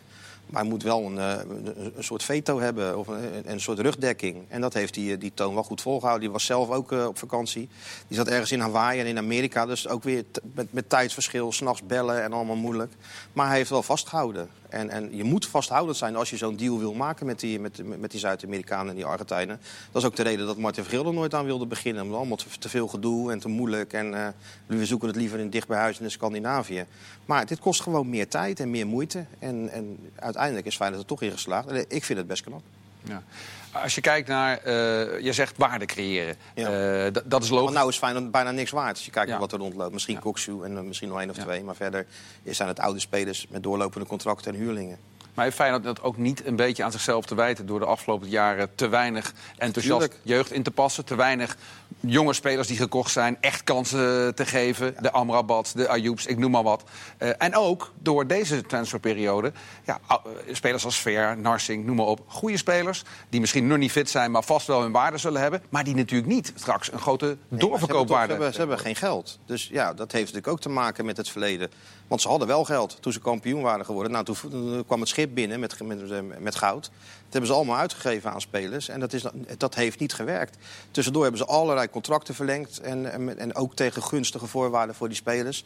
[0.49, 2.97] Maar hij moet wel een, eh, een- een soort veto hebben.
[2.97, 4.45] Of een, een soort rugdekking.
[4.47, 6.23] En dat heeft die, eh, die Toon wel goed volgehouden.
[6.23, 7.69] Die was zelf ook eh, op vakantie.
[8.07, 9.65] Die zat ergens in Hawaii en in Amerika.
[9.65, 11.51] Dus ook weer met, met tijdsverschil.
[11.51, 12.93] S'nachts bellen en allemaal moeilijk.
[13.33, 14.49] Maar hij heeft wel vastgehouden.
[14.69, 17.99] En, en je moet vasthoudend zijn als je zo'n deal wil maken met die, met,
[17.99, 19.59] met die Zuid-Amerikanen en die Argentijnen.
[19.91, 22.03] Dat is ook de reden dat Martin Vergil er nooit aan wilde beginnen.
[22.03, 23.93] Omdat allemaal te, veel gedoe en te moeilijk.
[23.93, 24.27] En eh,
[24.65, 26.85] we zoeken het liever in dicht bij huis in Scandinavië.
[27.25, 29.25] Maar dit kost gewoon meer tijd en meer moeite.
[29.39, 31.67] En, en uiteindelijk is Feyenoord er toch in geslaagd.
[31.67, 32.61] En ik vind het best knap.
[33.03, 33.23] Ja.
[33.71, 36.35] Als je kijkt naar, eh, je zegt waarde creëren.
[36.55, 37.05] Ja.
[37.05, 37.75] Eh, dat is logisch.
[37.75, 38.95] nou is Feyenoord bijna niks waard.
[38.95, 39.33] Als je kijkt Ja.
[39.33, 39.93] naar wat er rondloopt.
[39.93, 40.19] Misschien Ja.
[40.19, 41.63] Koksu en eh, misschien nog één of twee.
[41.63, 42.05] Maar verder
[42.43, 44.97] zijn het oude spelers met doorlopende contracten en huurlingen.
[45.39, 47.65] Maar heeft Feyenoord dat ook niet een beetje aan zichzelf te wijten...
[47.65, 50.19] door de afgelopen jaren te weinig enthousiast Tuurlijk.
[50.23, 51.05] jeugd in te passen...
[51.05, 51.57] te weinig
[51.99, 54.95] jonge spelers die gekocht zijn echt kansen te geven.
[55.01, 56.83] De Amrabat, de Ayoubs, ik noem maar wat.
[57.17, 59.51] Eh, en ook door deze transferperiode...
[59.83, 60.15] Ja, eh,
[60.51, 62.23] spelers als Ver, Narsing, noem maar op.
[62.27, 64.31] Goede spelers die misschien nog niet fit zijn...
[64.31, 65.61] maar vast wel hun waarde zullen hebben.
[65.69, 68.53] Maar die natuurlijk niet straks een grote Nee, maar ze hebben, toch- doorverkoopwaarde ze, hebben,
[68.53, 69.39] ze hebben geen geld.
[69.45, 71.71] Dus ja, dat heeft natuurlijk ook te maken met het verleden.
[72.09, 74.11] Want ze hadden wel geld toen ze kampioen waren geworden.
[74.11, 75.77] Nou, toen, kwam het schip binnen met,
[76.39, 76.83] met, goud.
[76.83, 78.89] Dat hebben ze allemaal uitgegeven aan spelers.
[78.89, 79.23] En dat, is,
[79.57, 80.57] dat heeft niet gewerkt.
[80.91, 82.79] Tussendoor hebben ze allerlei contracten verlengd.
[82.79, 85.63] En, en, en ook tegen gunstige voorwaarden voor die spelers.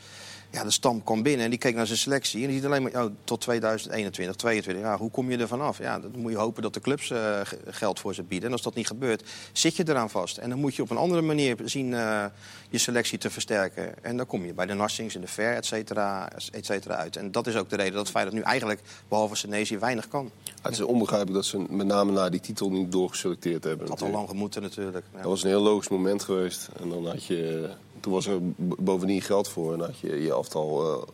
[0.54, 2.42] Ja, de stam kwam binnen en die keek naar zijn selectie.
[2.42, 4.84] En die ziet alleen maar oh, tot 2021, 2022.
[4.84, 5.78] Ja, hoe kom je er vanaf?
[5.78, 8.48] Ja, dan moet je hopen dat de clubs eh, geld voor ze bieden.
[8.48, 10.38] En als dat niet gebeurt, zit je eraan vast.
[10.38, 12.26] En dan moet je op een andere manier zien eh,
[12.70, 14.04] je selectie te versterken.
[14.04, 17.16] En dan kom je bij de Narsings en de Fair, et cetera, et cetera uit.
[17.16, 20.32] En dat is ook de reden dat Feyenoord nu eigenlijk, behalve Senesi, weinig kan.
[20.62, 23.88] Het is onbegrijpelijk dat ze met name na die titel niet doorgeselecteerd hebben.
[23.88, 25.06] Dat had al lang gemoeten natuurlijk.
[25.12, 25.18] Ja.
[25.18, 26.70] Dat was een heel logisch moment geweest.
[26.82, 27.70] En dan had je,
[28.04, 29.74] toen was er bovendien geld voor.
[29.74, 31.08] En had je je elftal eh,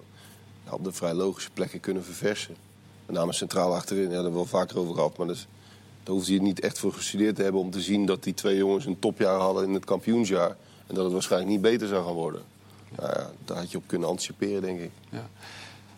[0.66, 2.56] ja, op de vrij logische plekken kunnen verversen.
[3.06, 5.18] Met name centraal achterin, ja, daar hebben we wel vaker over gehad.
[5.18, 5.48] Maar dus,
[6.04, 7.62] daar hoefde je niet echt voor gestudeerd te hebben...
[7.62, 10.56] om te zien dat die twee jongens een topjaar hadden in het kampioensjaar.
[10.88, 12.42] En dat het waarschijnlijk niet beter zou gaan worden.
[12.96, 14.92] Nou ja, daar had je op kunnen anticiperen, denk ik.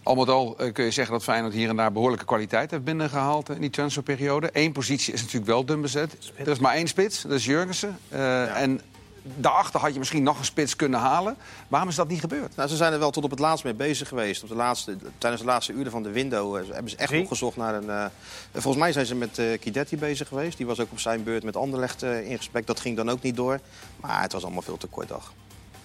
[0.03, 2.83] Al met al eh, kun je zeggen dat Feyenoord hier en daar behoorlijke kwaliteit heeft
[2.83, 4.49] binnengehaald eh, in die transferperiode.
[4.53, 6.31] Eén positie is natuurlijk wel dun bezet.
[6.35, 7.97] Er is maar één spits, dat is Jurgensen.
[8.09, 8.81] Eh, En
[9.23, 11.35] daarachter had je misschien nog een spits kunnen halen.
[11.67, 12.55] Waarom is dat niet gebeurd?
[12.55, 14.43] Nou, ze zijn er wel tot op het laatst mee bezig geweest.
[14.43, 17.19] Op de laatste, tijdens de laatste uren van de window eh, hebben ze echt Wie?
[17.19, 17.89] nog gezocht naar een...
[17.89, 18.05] eh,
[18.53, 20.57] volgens mij zijn ze met eh Kidetti bezig geweest.
[20.57, 22.67] Die was ook op zijn beurt met Anderlecht eh in gesprek.
[22.67, 23.59] Dat ging dan ook niet door.
[23.99, 25.33] Maar het was allemaal veel te kort dag.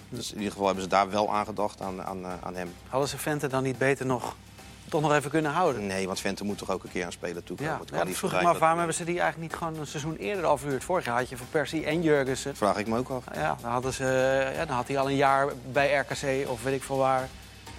[0.09, 2.73] Dus in ieder geval hebben ze daar wel aan gedacht, aan, aan, aan hem.
[2.87, 4.35] Hadden ze Vente dan niet beter nog,
[4.89, 5.87] toch nog even kunnen houden?
[5.87, 7.73] Nee, want Vente moet toch ook een keer aan spelen toekomen.
[7.73, 9.59] Ja, Het kan ja niet vroeg ik me af, waarom hebben ze die eigenlijk niet
[9.59, 10.83] gewoon een seizoen eerder afgehuurd?
[10.83, 12.49] Vorig jaar had je voor Persie en Jurgensen.
[12.49, 13.23] Dat vraag ik me ook af.
[13.33, 14.03] Ja, dan, hadden ze,
[14.55, 17.29] ja, dan had hij al een jaar bij RKC of weet ik veel waar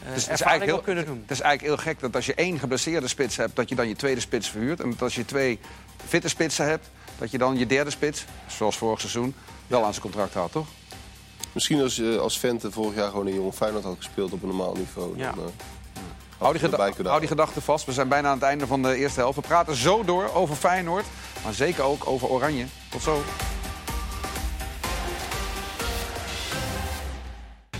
[0.07, 1.21] eh Dus ervaring op kunnen doen.
[1.23, 3.89] Het is eigenlijk heel gek dat als je één geblesseerde spits hebt, dat je dan
[3.89, 4.81] je tweede spits verhuurt.
[4.81, 5.59] En dat als je twee
[6.07, 9.35] fitte spitsen hebt, dat je dan je derde spits, zoals vorig seizoen,
[9.67, 10.67] wel aan zijn contract houdt, toch?
[11.53, 14.49] Misschien als, eh, als Vente vorig jaar gewoon een jonge Feyenoord had gespeeld op een
[14.49, 15.19] normaal niveau.
[15.19, 15.33] Ja.
[15.33, 15.51] Dan, eh,
[16.39, 17.45] Hou die, had geda- erbij kunnen hou die halen.
[17.47, 17.85] gedachte vast.
[17.87, 19.37] We zijn bijna aan het einde van de eerste helft.
[19.37, 21.05] We praten zo door over Feyenoord,
[21.45, 22.67] maar zeker ook over Oranje.
[22.91, 23.23] Tot zo.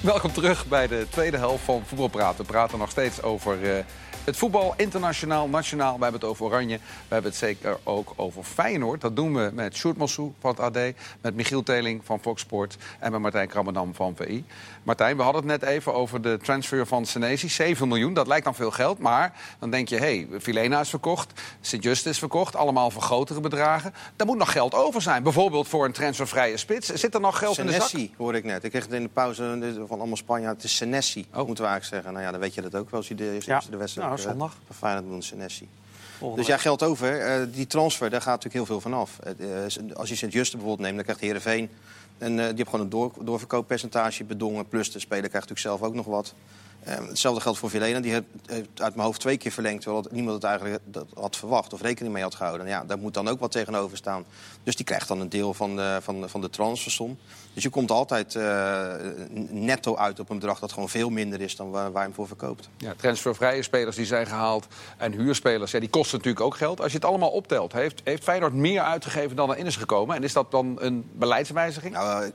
[0.09, 2.37] Welkom terug bij de tweede helft van Voetbalpraat.
[2.37, 3.85] We praten nog steeds over eh,
[4.29, 5.97] het voetbal, internationaal, nationaal.
[5.97, 6.77] We hebben het over Oranje.
[6.77, 9.01] We hebben het zeker ook over Feyenoord.
[9.01, 10.79] Dat doen we met Sjoerd Mossou van het AD,
[11.21, 14.45] met Michiel Teling van Fox Sports en met Martijn Krammerdam van VI.
[14.83, 17.49] Martijn, we hadden het net even over de transfer van Senesi.
[17.49, 18.99] 7 miljoen, dat lijkt dan veel geld.
[18.99, 22.57] Maar dan denk je, hé, hey, Vilena is verkocht, Sint-Just is verkocht.
[22.57, 23.95] Allemaal voor grotere bedragen.
[24.17, 25.23] Daar moet nog geld over zijn.
[25.23, 26.89] Bijvoorbeeld voor een transfervrije spits.
[26.89, 27.89] Zit er nog geld in de zak?
[27.89, 28.65] Senesi, hoorde ik net.
[28.65, 30.57] Ik kreeg het in de pauze eh, van allemaal Spanjaarden.
[30.57, 31.47] Het is Senesi, Oh.
[31.47, 32.13] moeten we eigenlijk zeggen.
[32.13, 33.63] Nou ja, dan weet je dat ook wel als je de, je Ja.
[33.71, 34.57] de wedstrijd Nou, eh, zondag.
[34.67, 35.69] van Feyenoord doet, Senesi.
[36.37, 37.21] Dus ja, geld over.
[37.21, 39.19] Eh, die transfer, daar gaat natuurlijk heel veel van af.
[39.19, 41.71] Eh, als je Sint-Juste bijvoorbeeld neemt, dan krijgt Heerenveen...
[42.19, 44.69] En die heeft gewoon een door, doorverkooppercentage bedongen.
[44.69, 46.35] Plus de speler krijgt natuurlijk zelf ook nog wat.
[46.83, 48.01] Eh, hetzelfde geldt voor Vilena.
[48.01, 49.83] Die heeft, heeft uit mijn hoofd twee keer verlengd...
[49.83, 52.67] terwijl niemand het eigenlijk dat had verwacht of rekening mee had gehouden.
[52.67, 54.25] Ja, daar moet dan ook wat tegenover staan.
[54.63, 57.19] Dus die krijgt dan een deel van de, van, van de transfersom.
[57.55, 58.95] Dus je komt altijd eh,
[59.51, 60.59] netto uit op een bedrag...
[60.59, 62.69] dat gewoon veel minder is dan waar, waar je hem voor verkoopt.
[62.77, 66.81] Ja, transfervrije spelers die zijn gehaald en huurspelers, ja, die kosten natuurlijk ook geld.
[66.81, 70.17] Als je het allemaal optelt, heeft, heeft Feyenoord meer uitgegeven dan erin is gekomen?
[70.17, 71.95] En is dat dan een beleidswijziging?
[71.95, 72.31] Nou, eh,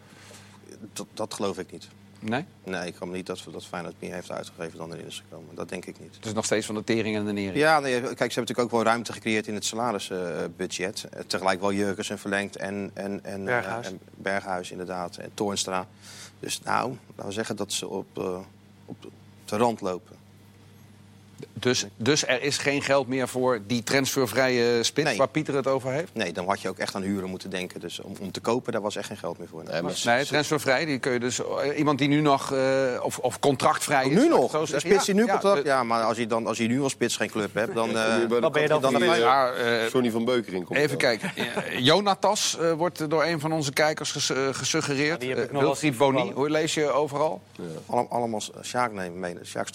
[0.94, 1.88] dat, dat geloof ik niet.
[2.30, 2.46] Nee?
[2.64, 5.56] Nee, ik kan me niet dat, dat Feyenoord meer heeft uitgegeven dan erin is gekomen.
[5.56, 6.16] Dat denk ik niet.
[6.16, 7.56] Het is nog steeds van de tering en de nering.
[7.56, 11.04] Ja, nee, kijk, ze hebben natuurlijk ook wel ruimte gecreëerd in het salarisbudget.
[11.12, 13.88] Eh, tegelijk wel Jurgensen verlengd en, en, en, eh, Berghuis.
[13.88, 15.18] en Berghuis inderdaad.
[15.18, 15.88] En Toornstra.
[16.40, 18.40] Dus nou, laten we zeggen dat ze op, eh,
[18.86, 19.12] op
[19.46, 20.16] de rand lopen.
[21.54, 25.18] Dus, dus er is geen geld meer voor die transfervrije spits Nee.
[25.18, 26.14] waar Pieter het over heeft?
[26.14, 27.80] Nee, dan had je ook echt aan huren moeten denken.
[27.80, 29.64] Dus om, om te kopen, daar was echt geen geld meer voor.
[29.64, 31.40] Nee, maar Nee, transfervrij, die kun je dus...
[31.46, 32.52] eh, Iemand die nu nog...
[32.54, 32.60] eh,
[33.02, 34.10] of, of contractvrij is.
[34.10, 34.42] nu laat ik nog?
[34.42, 34.90] het zo Een zeggen.
[34.90, 35.64] spits die nu Ja, contract...
[35.64, 37.98] de- Ja, maar als je, dan, als je nu als spits geen club hebt, dan...
[37.98, 40.78] eh, Wat ben je dan Ja, eh, Johnny van Beukering komt.
[40.80, 40.98] Even dan.
[40.98, 41.32] kijken.
[41.84, 45.22] Jonatas wordt door een van onze kijkers ges- gesuggereerd.
[45.22, 47.42] Ja, die heb ik nog Boni, hoe lees je overal?
[47.86, 49.46] allemaal, allemaal Sjaak nemen mede.
[49.46, 49.68] Sjaak,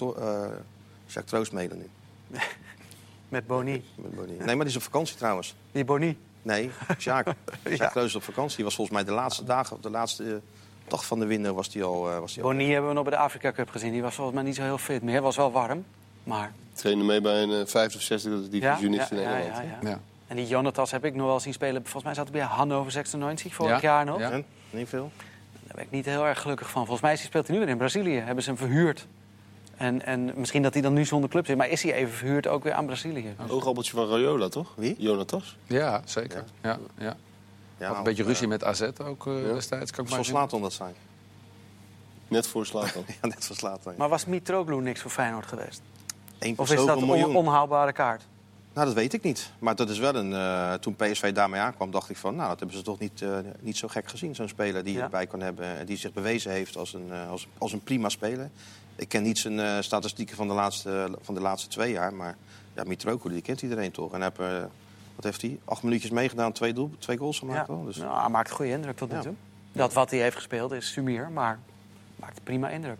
[1.08, 1.88] Eh, Sjaak Troost mede nu.
[3.28, 3.72] Met Boni.
[3.96, 4.36] Met Bonnie.
[4.36, 5.54] Nee, maar die is op vakantie trouwens.
[5.72, 6.18] Die Boni.
[6.42, 7.26] Nee, Sjaak.
[7.64, 7.88] Sjaak Ja.
[7.88, 8.56] Troost is op vakantie.
[8.56, 10.34] Die was volgens mij de laatste dagen, of de laatste eh,
[10.88, 12.10] dag van de winter was die al...
[12.10, 12.48] eh, was die al.
[12.50, 13.92] Boni hebben we nog bij de Afrika Cup gezien.
[13.92, 15.22] Die was volgens mij niet zo heel fit meer.
[15.22, 15.84] Was wel warm.
[16.24, 19.56] Maar Trainde mee bij een eh, 50 of 60 ja, divisionist ja, in ja, Engeland.
[19.56, 19.88] ja, ja.
[19.88, 20.00] Ja.
[20.26, 21.82] En die Jonatas heb ik nog wel zien spelen.
[21.82, 24.18] Volgens mij zat hij bij Hannover 96 vorig Ja, jaar nog.
[24.18, 24.30] ja.
[24.30, 24.44] En?
[24.70, 25.10] Niet veel?
[25.66, 26.82] Daar ben ik niet heel erg gelukkig van.
[26.82, 28.18] Volgens mij speelt hij nu weer in Brazilië.
[28.18, 29.06] Hebben ze hem verhuurd.
[29.78, 31.56] En, en misschien dat hij dan nu zonder club zit.
[31.56, 33.34] Maar is hij even verhuurd ook weer aan Brazilië?
[33.48, 34.72] Oogappeltje van Rayola, toch?
[34.76, 34.94] Wie?
[34.98, 35.56] Jonatas.
[35.66, 36.44] Ja, zeker.
[36.62, 36.78] Ja.
[36.98, 37.16] Ja,
[37.78, 39.52] Ja, Had een beetje ruzie met AZ ook eh, Ja.
[39.52, 39.90] destijds.
[39.90, 40.94] Kan ik Zo slaat om dat zijn.
[42.28, 43.04] Net voor Slatan.
[43.22, 43.94] Ja, net slaat hij.
[43.96, 45.80] Maar was Mitroglou niks voor Feyenoord geweest?
[46.38, 48.22] Eén Of is dat een on- onhaalbare kaart?
[48.74, 49.50] Nou, dat weet ik niet.
[49.58, 50.32] Maar dat is wel een.
[50.32, 52.36] eh, toen PSV daarmee aankwam, dacht ik van.
[52.36, 54.34] Nou, dat hebben ze toch niet, eh, niet zo gek gezien.
[54.34, 55.02] Zo'n speler die Ja.
[55.02, 55.64] erbij kan hebben.
[55.78, 58.50] en Die zich bewezen heeft als een, eh, als, als een prima speler.
[58.98, 62.14] Ik ken niet zijn eh, statistieken van de, laatste, van de laatste twee jaar.
[62.14, 62.37] Maar
[62.74, 62.84] ja,
[63.30, 64.12] die kent iedereen toch.
[64.12, 64.61] En heb, eh,
[65.14, 65.58] wat heeft hij?
[65.64, 67.68] Acht minuutjes meegedaan, twee, doel, twee goals gemaakt.
[67.68, 67.74] Ja.
[67.74, 67.84] Wel.
[67.84, 69.22] Dus, Nou, hij maakt een goede indruk tot nu Ja.
[69.22, 69.34] toe.
[69.72, 71.58] Dat wat hij heeft gespeeld is sumier, maar
[72.16, 72.98] maakt prima indruk.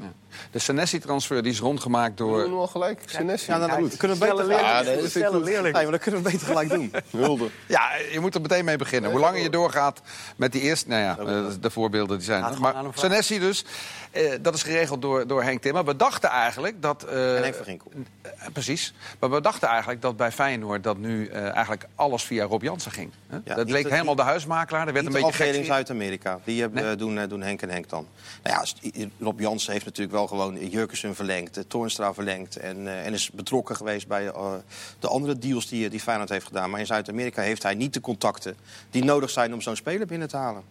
[0.50, 2.58] De Senesi-transfer die is rondgemaakt Doen we door...
[2.58, 3.02] al gelijk?
[3.06, 3.52] Senesi.
[3.52, 3.96] ja, dan goed.
[3.96, 5.44] kunnen we beter Ja, gelijk nee, dat vind ik goed.
[5.44, 6.92] Nee, maar dan kunnen we beter gelijk doen.
[7.22, 7.48] Hulde.
[7.66, 9.10] Ja, je moet er meteen mee beginnen.
[9.10, 10.00] Hoe langer je doorgaat
[10.36, 10.88] met die eerste...
[10.88, 12.74] Nou ja, eh, de voorbeelden die zijn Maar.
[12.94, 13.64] Senesi dus,
[14.10, 15.84] eh, dat is geregeld door, door Henk Timmer.
[15.84, 17.02] We dachten eigenlijk dat...
[17.04, 17.90] eh, En Henk van Ginkel.
[18.22, 18.94] eh, precies.
[19.18, 22.92] Maar we dachten eigenlijk dat bij Feyenoord dat nu eh, eigenlijk alles via Rob Jansen
[22.92, 23.10] ging.
[23.28, 23.38] Hè?
[23.44, 24.86] Ja, dat leek helemaal de huismakelaar.
[24.86, 25.46] Er werd Niet een de beetje gek.
[25.46, 26.38] afdeling Zuid-Amerika.
[26.44, 28.06] Die hebben, eh, doen, eh, doen Henk en Henk dan.
[28.42, 32.57] Nou ja, Rob Jansen heeft natuurlijk wel gewoon Jurkensen verlengd, eh, Toornstra verlengd.
[32.57, 34.52] En, eh, en is betrokken geweest bij eh,
[34.98, 36.70] de andere deals die, die Feyenoord heeft gedaan.
[36.70, 38.57] Maar in Zuid-Amerika heeft hij niet de contacten
[38.90, 40.62] die nodig zijn om zo'n speler binnen te halen.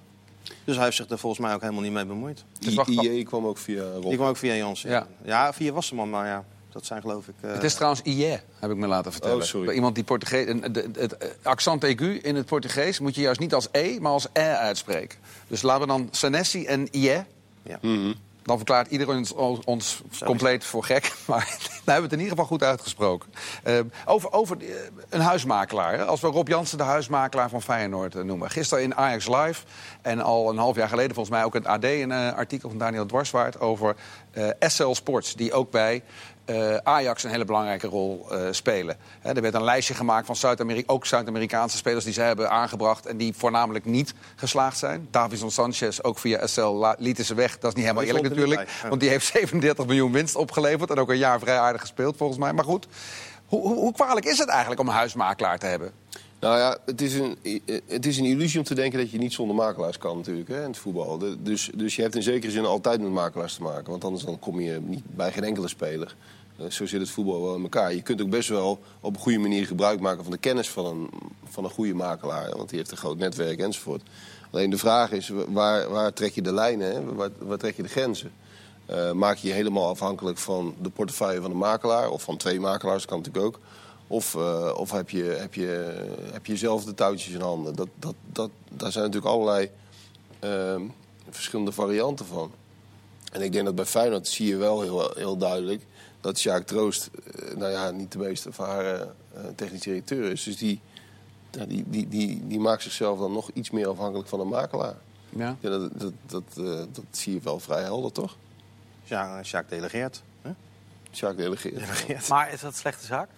[0.63, 2.43] Dus hij heeft zich er volgens mij ook helemaal niet mee bemoeid.
[2.59, 4.03] Dus wacht- IE kwam ook via Rob.
[4.03, 4.89] Die kwam ook via Jansen.
[4.89, 5.07] Ja.
[5.23, 7.33] Ja, via Wasserman, maar ja, dat zijn geloof ik...
[7.41, 9.37] eh, Het is trouwens IE, heb ik me laten vertellen.
[9.37, 9.65] Oh, sorry.
[9.65, 10.45] Bij iemand die Portugees...
[10.97, 14.39] Het accent aigu in het Portugees moet je juist niet als E, maar als E
[14.41, 15.19] uitspreken.
[15.47, 17.23] Dus laten we dan Senesi en IE...
[17.63, 17.79] ja.
[18.47, 21.13] Dan verklaart iedereen ons, ons compleet voor gek.
[21.25, 23.33] Maar nou hebben we het in ieder geval goed uitgesproken.
[23.63, 24.67] Eh, over over eh,
[25.09, 25.93] een huismakelaar.
[25.93, 26.05] hè.
[26.05, 28.49] Als we Rob Jansen de huismakelaar van Feyenoord eh, noemen.
[28.49, 29.65] Gisteren in Ajax Live.
[30.01, 31.83] En al een half jaar geleden volgens mij ook in het AD...
[31.83, 33.95] een artikel van Daniel Dwarswaard over
[34.59, 35.35] SL Sports.
[35.35, 36.03] Die ook bij
[36.83, 38.97] Ajax een hele belangrijke rol eh, spelen.
[39.21, 43.17] Er werd een lijstje gemaakt van Zuid-Amerika, ook Zuid-Amerikaanse spelers die ze hebben aangebracht en
[43.17, 45.07] die voornamelijk niet geslaagd zijn.
[45.11, 47.59] Davison Sanchez, ook via SL, lieten ze weg.
[47.59, 50.97] Dat is niet helemaal eerlijk er natuurlijk, want die heeft 37 miljoen winst opgeleverd en
[50.97, 52.53] ook een jaar vrij aardig gespeeld volgens mij.
[52.53, 52.87] Maar goed,
[53.45, 55.91] hoe, hoe, hoe kwalijk is het eigenlijk om een huismakelaar te hebben?
[56.39, 57.37] Nou ja, het is, een,
[57.87, 60.61] het is een illusie om te denken dat je niet zonder makelaars kan natuurlijk hè,
[60.61, 61.17] in het voetbal.
[61.39, 63.91] Dus, dus je hebt in zekere zin altijd met makelaars te maken.
[63.91, 66.15] Want anders dan kom je niet bij geen enkele speler.
[66.57, 67.93] Eh, Zo zit het voetbal wel in elkaar.
[67.93, 70.85] Je kunt ook best wel op een goede manier gebruik maken van de kennis van
[70.85, 71.09] een,
[71.45, 72.57] van een goede makelaar.
[72.57, 74.01] Want die heeft een groot netwerk enzovoort.
[74.51, 76.93] Alleen de vraag is, waar, waar trek je de lijnen?
[76.93, 77.13] Hè?
[77.37, 78.31] Waar, trek je de grenzen?
[78.85, 82.09] Eh, maak je je helemaal afhankelijk van de portefeuille van de makelaar?
[82.09, 83.59] Of van twee makelaars, kan natuurlijk ook.
[84.07, 87.75] Of, eh, of heb, je, heb, je, heb je zelf de touwtjes in handen?
[87.75, 89.69] Dat, dat, dat, daar zijn natuurlijk allerlei
[90.39, 90.81] ehm,
[91.29, 92.51] verschillende varianten van.
[93.31, 95.81] En ik denk dat bij Feyenoord zie je wel heel, heel duidelijk...
[96.27, 100.43] dat Sjaak Troost, eh, nou ja, niet de meest ervaren eh technisch directeur is.
[100.43, 100.81] Dus die,
[101.67, 104.95] die, die, die, die maakt zichzelf dan nog iets meer afhankelijk van een makelaar.
[105.29, 105.55] Ja.
[105.59, 108.35] Ja, dat, dat, dat, eh, dat zie je wel vrij helder, toch?
[109.03, 110.23] Ja, Sjaak delegeert.
[110.41, 110.51] hè?
[111.11, 111.75] Sjaak delegeert.
[111.79, 112.27] Delegeert.
[112.27, 113.29] Maar is dat een slechte zaak?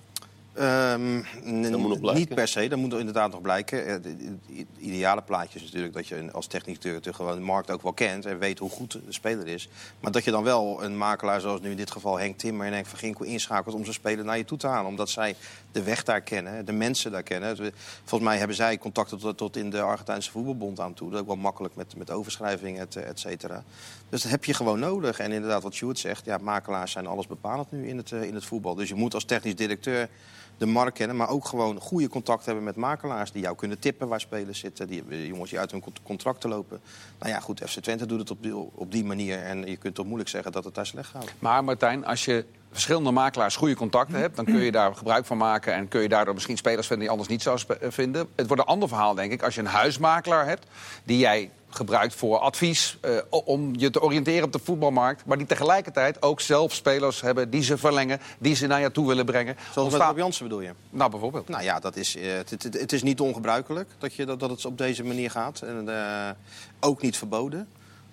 [1.99, 2.19] Blijken.
[2.19, 3.85] Niet per se, dat moet er inderdaad nog blijken.
[3.85, 7.81] Eh, Het ideale plaatje is natuurlijk dat je als technisch directeur gewoon de markt ook
[7.81, 9.69] wel kent en weet hoe goed de speler is.
[9.99, 12.73] Maar dat je dan wel een makelaar zoals nu in dit geval Henk Timmer en
[12.73, 14.89] Henk van Ginkel inschakelt om zo'n speler naar je toe te halen.
[14.89, 15.35] Omdat zij
[15.71, 17.49] de weg daar kennen, de mensen daar kennen.
[17.49, 21.05] Het- Volgens mij hebben zij contacten tot, tot in de Argentijnse voetbalbond aan toe.
[21.07, 23.63] Dat is ook wel makkelijk met, met overschrijvingen, et, et cetera.
[24.09, 25.19] Dus dat heb je gewoon nodig.
[25.19, 28.33] En inderdaad, wat Sjoerd zegt, ja, makelaars zijn alles bepalend nu in het, eh, in
[28.35, 28.75] het voetbal.
[28.75, 30.09] Dus je moet als technisch directeur
[30.59, 34.07] de markt kennen, maar ook gewoon goede contact hebben met makelaars die jou kunnen tippen
[34.07, 36.79] waar spelers zitten, die jongens die uit hun cont- contracten lopen.
[37.19, 39.95] Nou ja, goed, FC Twente doet het op die, op die manier en je kunt
[39.95, 41.33] toch moeilijk zeggen dat het daar slecht gaat.
[41.39, 44.35] Maar Martijn, als je verschillende makelaars goede contacten hebt...
[44.35, 47.05] dan kun je daar gebruik van maken en kun je daardoor misschien spelers vinden...
[47.05, 48.27] die anders niet zou vinden.
[48.35, 50.67] Het wordt een ander verhaal, denk ik, als je een huismakelaar hebt...
[51.03, 55.25] die jij gebruikt voor advies, eh, om je te oriënteren op de voetbalmarkt...
[55.25, 58.19] maar die tegelijkertijd ook zelf spelers hebben die ze verlengen...
[58.39, 59.55] die ze naar je toe willen brengen.
[59.55, 60.71] Zoals met Ontstaat- Rob Jansen bedoel je?
[60.89, 61.47] Nou, bijvoorbeeld.
[61.49, 64.49] Nou ja, dat is, eh, het, het, het is niet ongebruikelijk dat, je, dat, dat
[64.49, 65.61] het op deze manier gaat.
[65.61, 66.29] En eh,
[66.79, 67.67] ook niet verboden.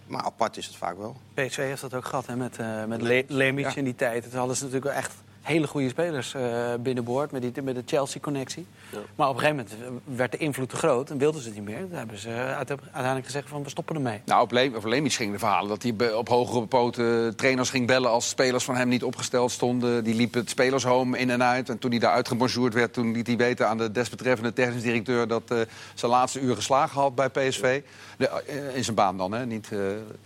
[0.06, 1.16] Maar apart is het vaak wel.
[1.34, 3.76] PSV heeft dat ook gehad hè, met, eh met Le Lemic Ja.
[3.76, 4.22] in die tijd.
[4.30, 5.12] Toen hadden ze natuurlijk wel echt
[5.46, 8.66] hele goede spelers uh, binnenboord met, die, met de Chelsea-connectie.
[9.14, 11.66] Maar op een gegeven moment werd de invloed te groot en wilden ze het niet
[11.66, 11.80] meer.
[11.80, 14.20] Toen hebben ze uiteindelijk gezegd van we stoppen ermee.
[14.24, 17.86] Nou, op, Le over Lemies gingen de verhalen dat hij op hogere poten trainers ging
[17.86, 20.04] bellen als spelers van hem niet opgesteld stonden.
[20.04, 21.68] Die liepen het spelershome in en uit.
[21.68, 25.28] En toen hij daar uitgebonjourd werd, toen liet hij weten aan de desbetreffende technisch directeur
[25.28, 25.60] dat uh,
[25.94, 27.82] zijn laatste uur geslagen had bij PSV.
[28.18, 28.42] De,
[28.74, 29.46] in zijn baan dan, hè?
[29.46, 29.68] Niet,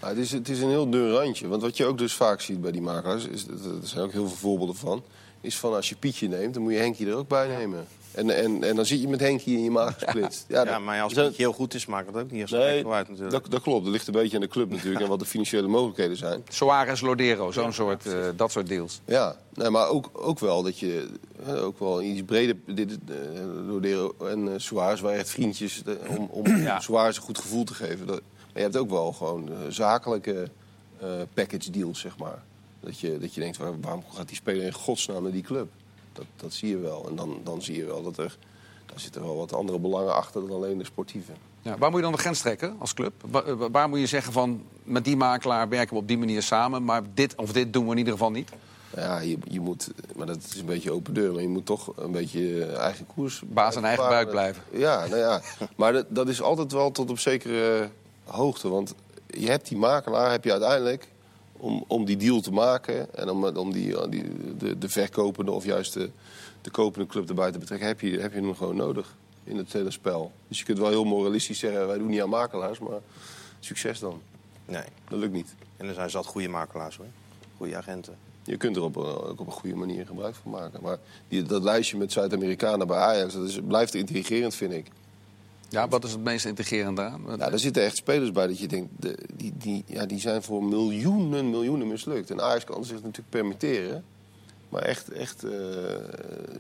[0.00, 1.48] ja, het, is, het is een heel dun randje.
[1.48, 4.28] Want wat je ook dus vaak ziet bij die makelaars, is, er zijn ook heel
[4.28, 5.02] veel voorbeelden van
[5.40, 7.87] is van als je Pietje neemt, dan moet je Henkie er ook bij nemen.
[8.12, 10.44] En, en, en dan zit je met Henkie in je maag gesplitst.
[10.48, 13.09] Ja, ja, maar als Pietje heel goed is, maakt het ook niet als nee, uit
[13.09, 13.31] natuurlijk.
[13.31, 15.66] Dat, dat klopt, dat ligt een beetje aan de club natuurlijk en wat de financiële
[15.68, 16.44] mogelijkheden zijn.
[16.48, 19.00] Soares, Lodero, zo'n soort, uh, dat soort deals.
[19.05, 21.09] Ja, nee, maar ook, ook wel dat je
[21.46, 22.57] ook wel iets breder...
[22.66, 23.16] Dit, uh,
[23.66, 26.81] Lodero en uh, Suarez waren echt vriendjes om, om ja.
[26.81, 28.07] Suarez een goed gevoel te geven.
[28.07, 30.48] Dat, maar je hebt ook wel gewoon zakelijke
[31.35, 32.42] package deals, zeg maar.
[32.80, 35.68] Dat je, dat je denkt, waarom gaat die speler in godsnaam naar die club?
[36.12, 37.08] Dat, dat zie je wel.
[37.08, 38.36] En dan, dan zie je wel dat er,
[38.86, 41.32] daar zitten wel wat andere belangen achter dan alleen de sportieve.
[41.62, 43.12] Ja, waar moet je dan de grens trekken als club?
[43.30, 46.84] Waar, waar, moet je zeggen van, met die makelaar werken we op die manier samen...
[46.84, 48.50] maar dit of dit doen we in ieder geval niet?
[48.96, 51.92] Ja, je, je moet, maar dat is een beetje open deur, maar je moet toch
[51.96, 53.42] een beetje eigen koers...
[53.46, 54.62] Baas en eigen buik blijven.
[54.70, 55.42] Ja, nou ja.
[55.76, 57.90] maar dat, dat is altijd wel tot op zekere
[58.24, 58.68] hoogte.
[58.68, 58.94] Want
[59.26, 61.08] je hebt die makelaar, heb je uiteindelijk
[61.60, 65.64] om, om die deal te maken en om, om die, die, de, de verkopende of
[65.64, 66.10] juist de,
[66.60, 69.72] de kopende club erbij te betrekken, heb je, heb je hem gewoon nodig in het
[69.72, 70.32] hele spel.
[70.48, 73.00] Dus je kunt wel heel moralistisch zeggen, wij doen niet aan makelaars, maar
[73.60, 74.20] succes dan.
[74.66, 74.84] Nee.
[75.08, 75.54] Dat lukt niet.
[75.76, 77.06] En er zijn zat goede makelaars hoor.
[77.56, 78.16] Goede agenten.
[78.42, 80.82] Je kunt er op, ook op een goede manier gebruik van maken.
[80.82, 84.86] Maar die, dat lijstje met Zuid-Amerikanen bij Ajax, dat is, blijft intrigerend, vind ik.
[85.70, 87.22] Ja, wat is het meest intrigerend aan?
[87.26, 90.42] Ja, daar zitten echt spelers bij dat je denkt, de, die, die, ja, die zijn
[90.42, 92.30] voor miljoenen, miljoenen mislukt.
[92.30, 94.04] En Ajax kan zich natuurlijk permitteren.
[94.68, 95.44] Maar echt, echt...
[95.44, 95.52] Uh,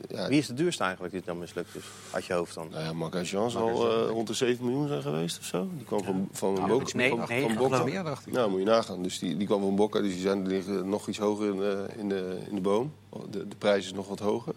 [0.08, 0.28] ja.
[0.28, 1.84] Wie is de duurste eigenlijk die dan mislukt is?
[2.10, 2.68] Uit je hoofd dan?
[2.70, 5.68] Nou ja, Marc Jean zal uh, rond de 7 miljoen zijn geweest of zo.
[5.76, 7.84] Die kwam van, van, nou, Boca, nee, van, nee, van Boca.
[7.84, 8.32] Meer, dacht ik.
[8.32, 9.02] Nou, moet je nagaan.
[9.02, 11.56] Dus die, die kwam van Boca, dus die, zijn, die liggen nog iets hoger in
[11.56, 12.92] de, in de, in de boom.
[13.30, 14.54] De, de prijs is nog wat hoger.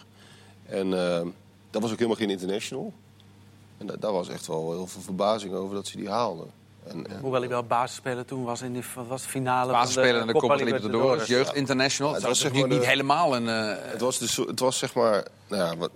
[0.66, 1.22] En uh,
[1.70, 2.94] dat was ook helemaal geen international.
[3.90, 6.52] En daar was echt wel heel veel verbazing over dat ze die haalden.
[6.88, 10.34] En, Hoewel hij wel basisspeler toen was in de, was de finale basisspeler van de,
[10.34, 11.28] de Copa Libertadores.
[11.28, 12.12] Jeugd International.
[12.12, 13.46] Ja, het was zeg maar niet, helemaal een...
[13.46, 13.76] Uh...
[13.92, 15.28] Het, was dus, het was zeg maar...
[15.48, 15.92] Nou ja, wat,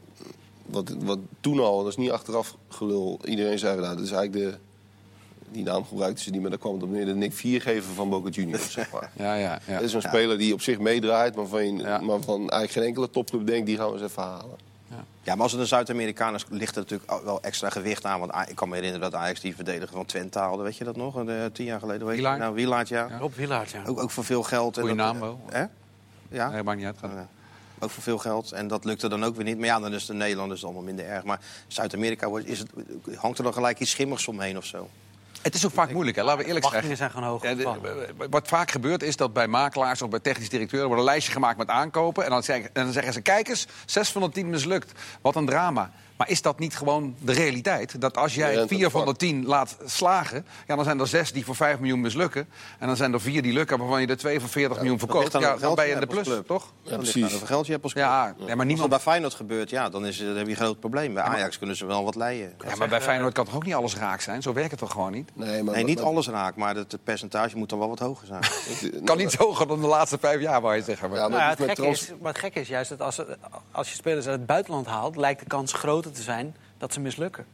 [0.65, 3.19] wat, wat toen al, dat is niet achteraf gelul.
[3.23, 4.57] Iedereen zei, nou, dat is eigenlijk de...
[5.51, 7.05] Die naam gebruikten ze niet, maar daar kwam het op neer.
[7.05, 9.11] De Nick Viergever van Boca Juniors, zeg maar.
[9.15, 9.73] ja, ja, ja.
[9.73, 11.99] Dat is een speler die op zich meedraait, maar van, ja.
[11.99, 13.65] maar van eigenlijk geen enkele topclub denkt...
[13.65, 14.57] die gaan we eens even halen.
[15.23, 18.19] Ja, maar als het een Zuid-Amerikaan ligt er natuurlijk wel extra gewicht aan.
[18.19, 20.63] Want ik kan me herinneren dat Ajax die verdediger van Twente haalde.
[20.63, 21.23] Weet je dat nog?
[21.23, 22.07] Uh, tien jaar geleden.
[22.07, 22.39] Wielaert?
[22.39, 23.07] Nou, Wielaert, ja.
[23.09, 23.17] ja.
[23.17, 23.65] Rob ja.
[23.85, 24.79] Ook, ook voor veel geld.
[24.79, 25.39] Goeie naam wel.
[25.49, 25.65] Hè?
[26.29, 26.49] Ja.
[26.49, 27.11] Nee, maakt niet uit.
[27.79, 28.51] ook voor veel geld.
[28.51, 29.57] En dat lukte dan ook weer niet.
[29.57, 31.23] Maar ja, dan is de Nederlanders allemaal minder erg.
[31.23, 32.29] Maar Zuid-Amerika
[33.15, 34.89] hangt er dan gelijk iets schimmigs omheen of zo.
[35.47, 36.23] Het is ook vaak moeilijk, hè?
[36.23, 36.97] laten we eerlijk zijn.
[36.97, 37.43] zijn gewoon hoog.
[37.43, 37.55] Ja,
[38.29, 40.87] wat vaak gebeurt is dat bij makelaars of bij technisch directeuren...
[40.87, 42.23] wordt een lijstje gemaakt met aankopen.
[42.23, 44.91] En dan, zeggen, en dan zeggen ze, kijk eens, 6 van de 10 mislukt.
[45.21, 45.91] Wat een drama.
[46.17, 48.01] Maar is dat niet gewoon de realiteit?
[48.01, 50.45] Dat als jij vier van de tien laat slagen...
[50.67, 52.47] Ja, dan zijn er zes die voor 5 miljoen mislukken.
[52.79, 55.31] En dan zijn er vier die lukken waarvan je er twee voor 40 miljoen verkoopt.
[55.31, 56.73] Ja, dan ben je in de plus, toch?
[56.81, 57.29] Ja, precies.
[57.29, 58.05] Hoeveel geld je hebt als club.
[58.05, 58.89] Ja, ja, maar niemand...
[58.89, 61.13] bij Feyenoord gebeurt, ja, dan, is, dan heb je een groot probleem.
[61.13, 62.53] Bij Ajax kunnen ze wel wat leiden.
[62.67, 64.41] Ja, maar bij Feyenoord kan toch ook niet alles raak zijn?
[64.41, 65.31] Zo werkt het toch gewoon niet?
[65.33, 68.43] Nee, maar, nee niet alles raak, maar het, percentage moet dan wel wat hoger zijn.
[69.05, 71.09] kan niet hoger dan de laatste vijf jaar, waar je zeggen.
[71.09, 73.21] Maar, nou het, gekke is, maar het gekke is juist dat als,
[73.71, 75.15] als je spelers uit het buitenland haalt...
[75.15, 77.45] lijkt de kans groter te zijn dat ze mislukken.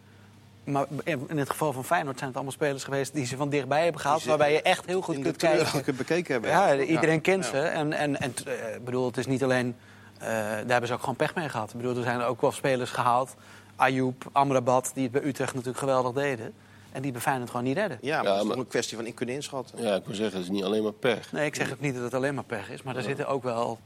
[0.63, 3.83] Maar in het geval van Feyenoord zijn het allemaal spelers geweest die ze van dichtbij
[3.83, 4.23] hebben gehaald.
[4.23, 5.83] Waarbij je echt heel goed kunt kijken.
[5.83, 6.49] Kunt bekeken hebben.
[6.49, 7.57] Ja, iedereen kent ze.
[7.57, 9.75] En, en, en uh, bedoel, het is niet alleen.
[10.21, 11.69] Uh, daar hebben ze ook gewoon pech mee gehad.
[11.69, 13.35] Ik bedoel, er zijn ook wel spelers gehaald.
[13.75, 16.53] Ayoub, Amrabat, die het bij Utrecht natuurlijk geweldig deden.
[16.91, 17.97] En die bij Feyenoord gewoon niet redden.
[18.01, 19.81] Ja, maar ja, het is toch een kwestie van in kunnen inschatten.
[19.81, 21.31] Ja, ik wil zeggen, het is niet alleen maar pech.
[21.31, 22.83] Nee, ik zeg ook niet dat het alleen maar pech is.
[22.83, 23.79] Maar er zitten ook wel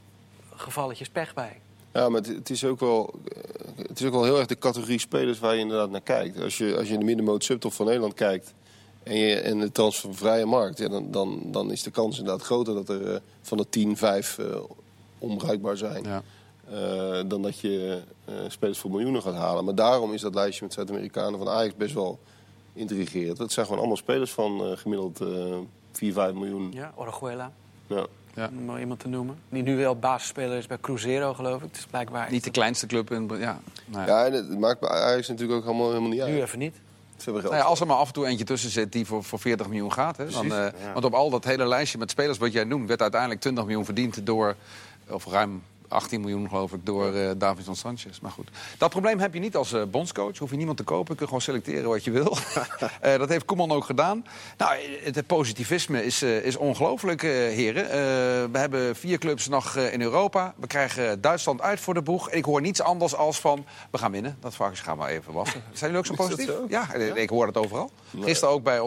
[0.54, 1.60] gevalletjes pech bij.
[1.92, 4.98] Ja, maar het, is ook wel, eh, het is ook wel heel erg de categorie
[4.98, 6.40] spelers waar je inderdaad naar kijkt.
[6.40, 8.54] Als je, als je in de middenmoot subtop van Nederland kijkt
[9.02, 12.74] en, je, en de transfervrije markt, ja, dan, dan, dan is de kans inderdaad groter
[12.74, 14.46] dat er uh, van de 10, 5 uh,
[15.18, 16.04] onbruikbaar zijn.
[16.04, 16.22] Ja.
[16.72, 18.02] Uh, dan dat je
[18.48, 19.64] spelers voor miljoenen gaat halen.
[19.64, 22.18] Maar daarom is dat lijstje met Zuid-Amerikanen van Ajax best wel
[22.72, 23.36] intrigerend.
[23.36, 25.20] Dat zijn gewoon allemaal spelers van gemiddeld
[25.92, 26.70] 4, 5 miljoen.
[26.72, 27.52] Ja, Orajuela.
[27.86, 28.06] Ja
[28.38, 28.50] ja.
[28.68, 29.38] om iemand te noemen.
[29.48, 31.74] Die nu wel basisspeler is bij Cruzeiro, geloof ik.
[31.74, 33.10] Dus blijkbaar niet de kleinste club.
[33.10, 34.30] In, ja, nou ja.
[34.30, 36.30] het maakt bij Ajax natuurlijk ook allemaal helemaal niet uit.
[36.30, 36.74] Nu even niet.
[37.24, 39.68] Nou ja, als er maar af en toe eentje tussen zit die voor, voor 40
[39.68, 40.16] miljoen gaat.
[40.16, 42.88] Hè, dan, uh, Want op al dat hele lijstje met spelers wat jij noemt...
[42.88, 44.56] werd uiteindelijk 20 miljoen verdiend door...
[45.08, 48.20] of ruim 18 miljoen geloof ik door uh, Davidson Sanchez.
[48.20, 50.38] Maar goed, dat probleem heb je niet als uh, bondscoach.
[50.38, 52.36] Hoef je niemand te kopen, je kunt gewoon selecteren wat je wil.
[53.04, 54.24] uh, dat heeft Koeman ook gedaan.
[54.56, 54.72] Nou,
[55.04, 57.86] het, het positivisme is, is ongelooflijk, heren.
[58.52, 60.54] we hebben vier clubs nog in Europa.
[60.56, 62.30] We krijgen Duitsland uit voor de boeg.
[62.30, 64.36] En ik hoor niets anders als van, we gaan winnen.
[64.40, 65.62] Dat varkens gaan we even wassen.
[65.72, 66.46] Zijn jullie ook zo positief?
[66.46, 66.66] Zo?
[66.68, 67.90] Ja, ik hoor het overal.
[68.20, 68.80] Gisteren ook bij,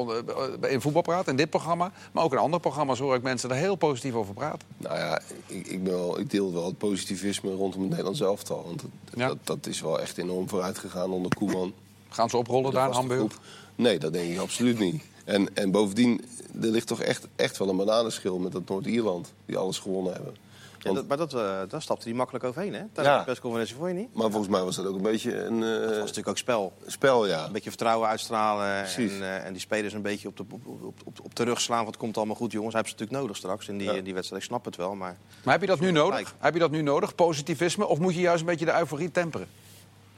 [0.70, 1.91] in Voetbalpraat, in dit programma.
[2.12, 4.68] Maar ook in andere programma's hoor ik mensen er heel positief over praten.
[4.78, 8.64] Nou ja, ik, ik, ben wel, ik deel wel het positivisme rondom het Nederlands elftal.
[8.66, 8.84] Want
[9.16, 9.28] Ja.
[9.28, 11.74] dat, dat is wel echt enorm vooruit gegaan onder Koeman.
[12.10, 13.20] Gaan ze oprollen daar in Hamburg?
[13.20, 13.39] groep.
[13.76, 15.04] Nee, dat denk ik absoluut niet.
[15.26, 16.26] En, en bovendien,
[16.62, 19.34] er ligt toch echt, echt wel een bananenschil met dat Noord-Ierland.
[19.46, 20.36] Die alles gewonnen hebben.
[20.84, 22.79] Ja, Want- dat, maar dat, eh, daar stapte hij makkelijk overheen, hè?
[22.79, 23.17] Tijdens Ja.
[23.19, 24.13] de persconferentie voor je niet?
[24.13, 26.73] maar volgens mij was dat ook een beetje een eh, Dat was natuurlijk ook spel.
[26.86, 27.45] spel, ja.
[27.45, 29.11] Een beetje vertrouwen uitstralen Precies.
[29.13, 31.61] en, eh, en die spelers een beetje op de, op, op, op, op de rug
[31.61, 31.77] slaan.
[31.77, 32.73] Want het komt allemaal goed, jongens.
[32.73, 34.01] Hij heeft ze natuurlijk nodig straks in die, Ja.
[34.01, 34.41] die wedstrijd.
[34.41, 35.17] Ik snap het wel, maar...
[35.43, 36.36] Maar heb je dat nu nodig?
[36.39, 37.88] Heb je dat nu nodig, positivisme?
[37.88, 39.47] Of moet je juist een beetje de euforie temperen?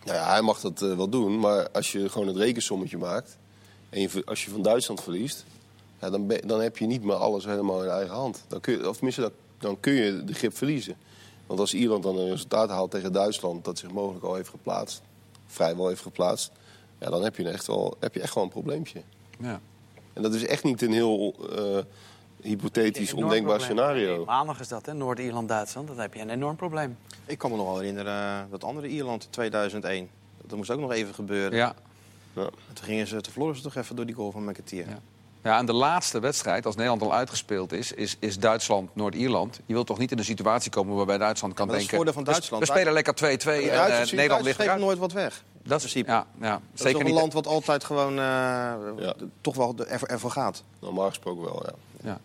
[0.03, 3.37] Nou ja, hij mag dat eh, wel doen, maar als je gewoon het rekensommetje maakt...
[3.89, 5.45] en je, als je van Duitsland verliest...
[5.99, 8.43] Ja, dan, ben- dan heb je niet meer alles helemaal in eigen hand.
[8.47, 9.31] Dan kun je, of tenminste, dan,
[9.63, 10.95] dan kun je de grip verliezen.
[11.47, 13.65] Want als Ierland dan een resultaat haalt tegen Duitsland...
[13.65, 15.01] dat zich mogelijk al heeft geplaatst,
[15.47, 16.51] vrijwel heeft geplaatst...
[16.99, 19.01] Ja, dan heb je, echt wel, heb je echt wel een probleempje.
[19.39, 19.59] Ja.
[20.13, 21.77] En dat is echt niet een heel eh,
[22.41, 23.77] hypothetisch, ondenkbaar probleem.
[23.77, 24.15] scenario.
[24.15, 24.93] Nee, maandag is dat, hè?
[24.93, 25.87] Noord-Ierland-Duitsland.
[25.87, 26.97] Dat heb je een enorm probleem.
[27.25, 30.09] Ik kan me nog wel herinneren eh, dat andere Ierland in 2001.
[30.45, 31.57] Dat moest ook nog even gebeuren.
[31.57, 31.75] Ja.
[32.33, 32.43] Ja.
[32.43, 34.89] En Toen gingen ze, toen verloren ze toch even door die goal van McAteer.
[34.89, 34.99] Ja.
[35.43, 37.91] Ja, en de laatste wedstrijd, als Nederland al uitgespeeld is...
[37.91, 39.59] is, is Duitsland-Noord-Ierland.
[39.65, 42.07] Je wilt toch niet in een situatie komen waarbij Duitsland kan Maar dat is denken...
[42.07, 42.67] het voordeel van we- Duitsland.
[42.67, 44.79] We, spelen lekker 2-2 en eh, Nederland ligt eruit.
[44.79, 45.43] nooit wat weg.
[45.63, 46.11] Dat is, principe.
[46.11, 47.13] ja, ja, Dat is een niet.
[47.13, 48.15] land wat altijd gewoon eh,
[48.97, 49.13] Ja.
[49.41, 50.63] toch wel ervoor, ervoor gaat.
[50.79, 51.73] Normaal gesproken wel, ja.
[52.09, 52.19] Ja.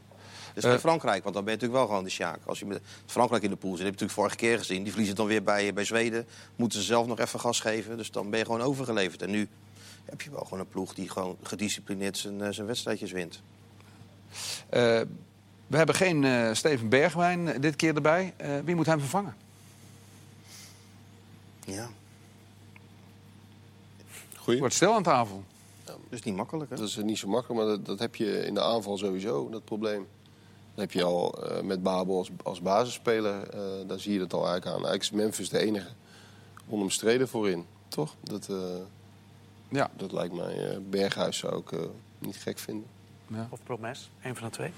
[0.55, 2.39] Dus in Frankrijk, want dan ben je natuurlijk wel gewoon de sjaak.
[2.47, 4.79] Als je met Frankrijk in de pool zit, heb je natuurlijk vorige keer gezien.
[4.83, 6.27] Die verliezen dan weer bij, bij Zweden.
[6.57, 7.97] Moeten ze zelf nog even gas geven.
[7.97, 9.23] Dus dan ben je gewoon overgeleverd.
[9.23, 9.49] En nu
[10.11, 13.43] heb je wel gewoon een ploeg die gewoon gedisciplineerd zijn, eh, zijn wedstrijdjes wint.
[14.69, 15.01] Eh,
[15.67, 18.35] we hebben geen eh, Steven Bergwijn dit keer erbij.
[18.37, 19.37] Eh, wie moet hem vervangen?
[21.65, 21.89] Ja,
[24.49, 24.61] Goeie.
[24.61, 25.45] Wordt stil aan tafel.
[26.09, 26.77] dus niet makkelijk hè?
[26.77, 29.65] Dat is niet zo makkelijk, maar dat, dat heb je in de aanval sowieso, dat
[29.65, 30.07] probleem.
[30.75, 34.33] Dat heb je al eh, met Babel als, als basisspeler, eh daar zie je het
[34.33, 34.87] al eigenlijk aan.
[34.87, 35.89] Eigenlijk is Memphis de enige
[36.69, 38.15] onomstreden voorin, toch?
[38.21, 38.57] Dat, eh,
[39.69, 39.91] Ja.
[39.97, 41.81] dat lijkt mij, eh, Berghuis zou ik eh,
[42.19, 42.87] niet gek vinden.
[43.49, 44.73] Of Promes, een van de twee.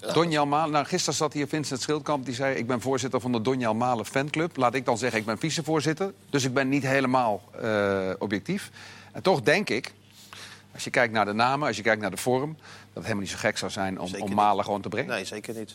[0.00, 0.12] Ja.
[0.12, 2.56] Donjal Malen, nou, gisteren zat hier Vincent Schildkamp, die zei...
[2.56, 4.56] ik ben voorzitter van de Donjal Malen fanclub.
[4.56, 6.12] Laat ik dan zeggen, ik ben vicevoorzitter.
[6.30, 8.70] Dus ik ben niet helemaal eh, objectief.
[9.12, 9.94] En toch denk ik,
[10.72, 12.52] als je kijkt naar de namen, als je kijkt naar de vorm...
[12.56, 14.34] dat het helemaal niet zo gek zou zijn om, om niet.
[14.34, 15.14] Malen gewoon te brengen.
[15.14, 15.74] Nee, zeker niet.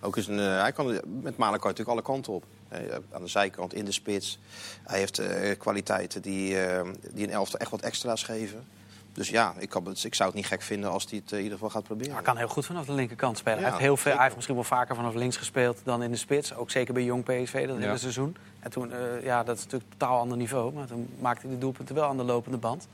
[0.00, 0.86] Ook is een, hij kan,
[1.22, 2.44] met Malen kan je natuurlijk alle kanten op.
[2.70, 2.78] Eh,
[3.12, 4.38] aan de zijkant, in de spits.
[4.82, 8.64] Hij heeft eh, kwaliteiten die, eh, die een elftal echt wat extra's geven.
[9.12, 11.38] Dus ja, ik, kan, het- ik zou het niet gek vinden als hij het in
[11.38, 12.12] ieder geval gaat proberen.
[12.14, 13.58] Hij kan heel goed vanaf de linkerkant spelen.
[13.58, 16.10] Ja, hij, heeft heel veel, hij heeft misschien wel vaker vanaf links gespeeld dan in
[16.10, 16.54] de spits.
[16.54, 17.82] Ook zeker bij Jong PSV dat Ja.
[17.82, 18.36] hele seizoen.
[18.60, 20.72] En toen, eh, ja, dat is natuurlijk een totaal ander niveau.
[20.72, 22.88] Maar toen maakte hij de doelpunten wel aan de lopende band.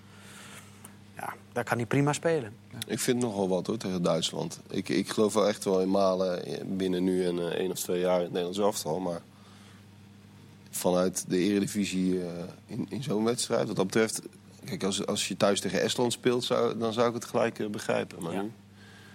[1.16, 2.56] Ja, daar kan hij prima spelen.
[2.86, 4.60] Ik vind nogal wat hoor, tegen Duitsland.
[4.68, 6.42] Ik, ik geloof wel echt wel in Malen
[6.76, 8.98] binnen nu en eh, één of twee jaar in het Nederlands elftal.
[9.00, 9.20] Maar
[10.76, 12.28] vanuit de eredivisie eh,
[12.66, 14.20] in, in zo'n wedstrijd, wat dat betreft...
[14.64, 17.66] Kijk, als, als je thuis tegen Estland speelt, zou, dan zou ik het gelijk eh,
[17.66, 18.22] begrijpen.
[18.22, 18.42] Maar Ja.
[18.42, 18.52] nu...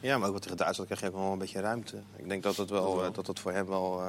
[0.02, 1.96] Ja, maar ook wat tegen Duitsland krijg je ook wel een beetje ruimte.
[2.16, 4.02] Ik denk dat het, wel, eh, dat het voor hem wel...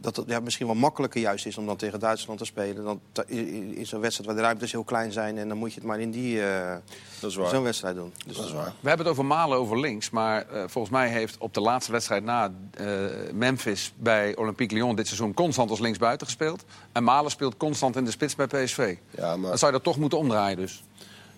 [0.00, 2.84] dat het ja, misschien wel makkelijker juist is om dan tegen Duitsland te spelen.
[2.84, 5.38] Dan in zo'n wedstrijd waar de ruimtes heel klein zijn...
[5.38, 6.76] en dan moet je het maar in die eh,
[7.20, 7.48] Dat is waar.
[7.48, 8.12] zo'n wedstrijd doen.
[8.26, 8.72] Dus Dat is waar.
[8.80, 10.10] We hebben het over Malen over links.
[10.10, 12.86] Maar eh, volgens mij heeft op de laatste wedstrijd na eh,
[13.32, 16.64] Memphis bij Olympique Lyon dit seizoen constant als linksbuiten gespeeld.
[16.92, 18.96] En Malen speelt constant in de spits bij PSV.
[19.10, 20.82] Ja, maar Dan zou je dat toch moeten omdraaien dus.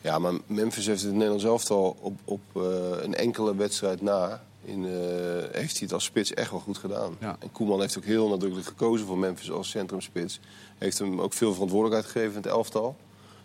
[0.01, 2.63] Ja, maar Memphis heeft het Nederlands elftal op, op eh,
[3.03, 4.43] een enkele wedstrijd na...
[4.65, 4.91] In, eh,
[5.53, 7.17] heeft hij het als spits echt wel goed gedaan.
[7.21, 7.37] Ja.
[7.39, 10.41] En Koeman heeft ook heel nadrukkelijk gekozen voor Memphis als centrumspits.
[10.79, 12.97] Heeft hem ook veel verantwoordelijkheid gegeven in het elftal.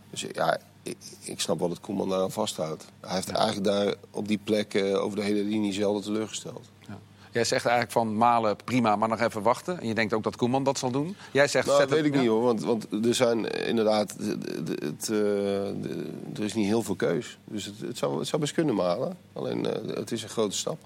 [0.09, 2.85] Dus ja, ik, ik snap wel dat Koeman daar aan vasthoudt.
[2.99, 6.69] Hij heeft eigenlijk daar op die plek eh, over de hele linie zelden teleurgesteld.
[6.87, 6.97] Ja.
[7.31, 9.79] Jij zegt eigenlijk van Malen prima, maar nog even wachten.
[9.81, 11.15] En je denkt ook dat Koeman dat zal doen.
[11.31, 11.65] Jij zegt...
[11.65, 12.19] Nou, dat het- weet ik ja.
[12.19, 16.65] niet hoor, want, want er zijn inderdaad, de- de- de- het, eh, er is niet
[16.67, 17.37] heel veel keus.
[17.45, 19.17] Dus het, het, zou, het zou best kunnen malen.
[19.33, 20.77] Alleen het is een grote stap.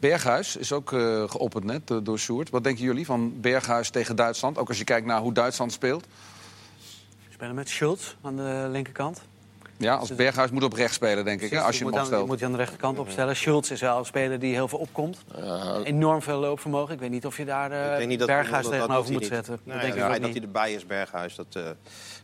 [0.00, 2.50] Berghuis is ook eh, geopperd net door, door Sjoerd.
[2.50, 4.58] Wat denken jullie van Berghuis tegen Duitsland?
[4.58, 6.06] Ook als je kijkt naar hoe Duitsland speelt.
[7.26, 9.22] We spelen met Schultz aan de linkerkant.
[9.80, 12.26] Ja, als Berghuis moet op rechts spelen, denk ik, hè, als je moet hem opstelt.
[12.26, 13.36] moet je aan de rechterkant opstellen.
[13.36, 15.18] Schultz is wel een speler die heel veel opkomt.
[15.36, 16.94] Ja, Enorm veel loopvermogen.
[16.94, 19.58] Ik weet niet of je daar eh, Ik denk niet dat- Berghuis tegenover moet zetten.
[19.64, 20.34] Nee, dat denk het ik ook dat niet.
[20.36, 21.62] hij erbij is, Berghuis, dat eh,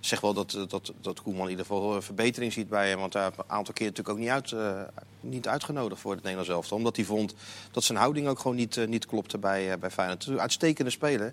[0.00, 2.98] zegt wel dat, dat, dat Koeman in ieder geval een verbetering ziet bij hem.
[2.98, 4.80] Want hij heeft een aantal keer natuurlijk ook niet, uit, eh,
[5.20, 6.76] niet uitgenodigd voor het Nederlands elftal.
[6.76, 7.34] Omdat hij vond
[7.70, 10.18] dat zijn houding ook gewoon niet, eh, niet klopte bij, eh, bij Feyenoord.
[10.18, 11.32] Het is een uitstekende speler,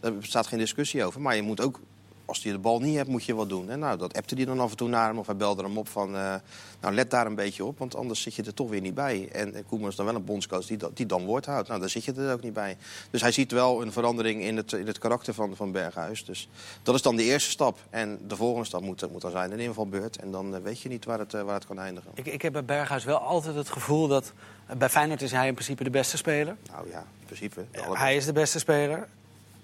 [0.00, 1.20] daar bestaat geen discussie over.
[1.20, 1.80] Maar je moet ook,
[2.24, 3.70] als hij de bal niet hebt, moet je wat doen.
[3.70, 5.18] En nou, dat appte hij dan af en toe naar hem.
[5.18, 6.34] Of hij belde hem op van, eh,
[6.80, 7.78] nou let daar een beetje op.
[7.78, 9.28] Want anders zit je er toch weer niet bij.
[9.32, 11.68] En, en Koeman is dan wel een bondscoach die, die dan woord houdt.
[11.68, 12.76] Nou, daar zit je er ook niet bij.
[13.10, 16.24] Dus hij ziet wel een verandering in het, in het karakter van, van Berghuis.
[16.24, 16.48] Dus
[16.82, 17.78] dat is dan de eerste stap.
[17.90, 20.16] En de volgende stap moet, moet dan zijn een invalbeurt.
[20.16, 22.10] En dan eh, weet je niet waar het, eh, waar het kan eindigen.
[22.14, 24.32] Ik, ik heb bij Berghuis wel altijd het gevoel dat...
[24.66, 26.56] eh, Bij Feyenoord is hij in principe de beste speler.
[26.70, 27.64] Nou ja, in principe.
[27.92, 29.08] Hij is de beste speler.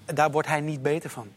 [0.04, 1.28] Daar wordt hij niet beter van.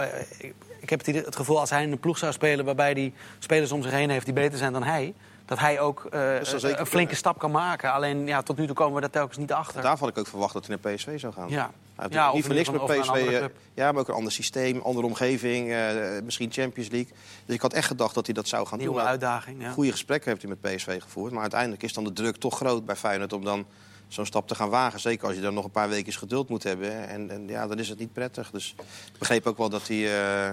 [0.00, 0.48] Eh,
[0.80, 2.64] ik, heb het, gevoel als hij in een ploeg zou spelen...
[2.64, 5.14] waarbij hij spelers om zich heen heeft die beter zijn dan hij...
[5.44, 7.16] dat hij ook eh, zeker een flinke kunnen.
[7.16, 7.92] stap kan maken.
[7.92, 9.82] Alleen ja, tot nu toe komen we daar telkens niet achter.
[9.82, 11.48] Daar had ik ook verwacht dat hij naar PSV zou gaan.
[11.48, 11.70] Ja.
[11.94, 13.10] Hij heeft Ja, niet voor niks met PSV.
[13.10, 13.44] eh,
[13.74, 15.72] ja, maar ook een ander systeem, andere omgeving.
[15.72, 15.88] eh,
[16.24, 17.12] misschien Champions League.
[17.46, 19.02] Dus ik had echt gedacht dat hij dat zou gaan Nieuwe doen.
[19.02, 19.62] Nou, uitdaging.
[19.62, 19.70] Ja.
[19.70, 21.32] Goede gesprekken heeft hij met PSV gevoerd.
[21.32, 23.66] Maar uiteindelijk is dan de druk toch groot bij Feyenoord om dan
[24.14, 25.00] zo'n stap te gaan wagen.
[25.00, 27.08] Zeker als je dan nog een paar weken geduld moet hebben.
[27.08, 28.50] En, en ja, dan is het niet prettig.
[28.50, 28.74] Dus
[29.12, 30.50] ik begreep ook wel dat hij, eh,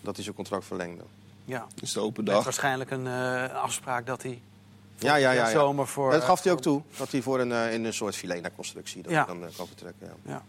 [0.00, 1.02] dat hij zijn contract verlengde.
[1.44, 1.66] Ja.
[1.74, 2.44] Het is de open Met dag.
[2.44, 4.40] waarschijnlijk een eh, afspraak dat hij
[4.98, 5.44] Ja, ja, ja.
[5.48, 5.50] ja.
[5.50, 6.10] zomer voor...
[6.10, 6.82] Dat gaf hij ook eh, toe.
[6.96, 9.24] Dat hij voor een, eh, in een soort Filena-constructie dat Ja.
[9.26, 10.06] hij dan kan vertrekken.
[10.24, 10.32] Ja.
[10.32, 10.42] Ja.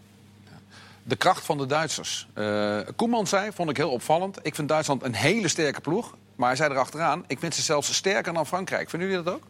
[1.03, 2.27] De kracht van de Duitsers.
[2.33, 4.39] Eh, Koeman zei, vond ik heel opvallend.
[4.41, 6.15] Ik vind Duitsland een hele sterke ploeg.
[6.35, 8.89] Maar hij zei erachteraan, ik vind ze zelfs sterker dan Frankrijk.
[8.89, 9.43] Vinden jullie dat ook?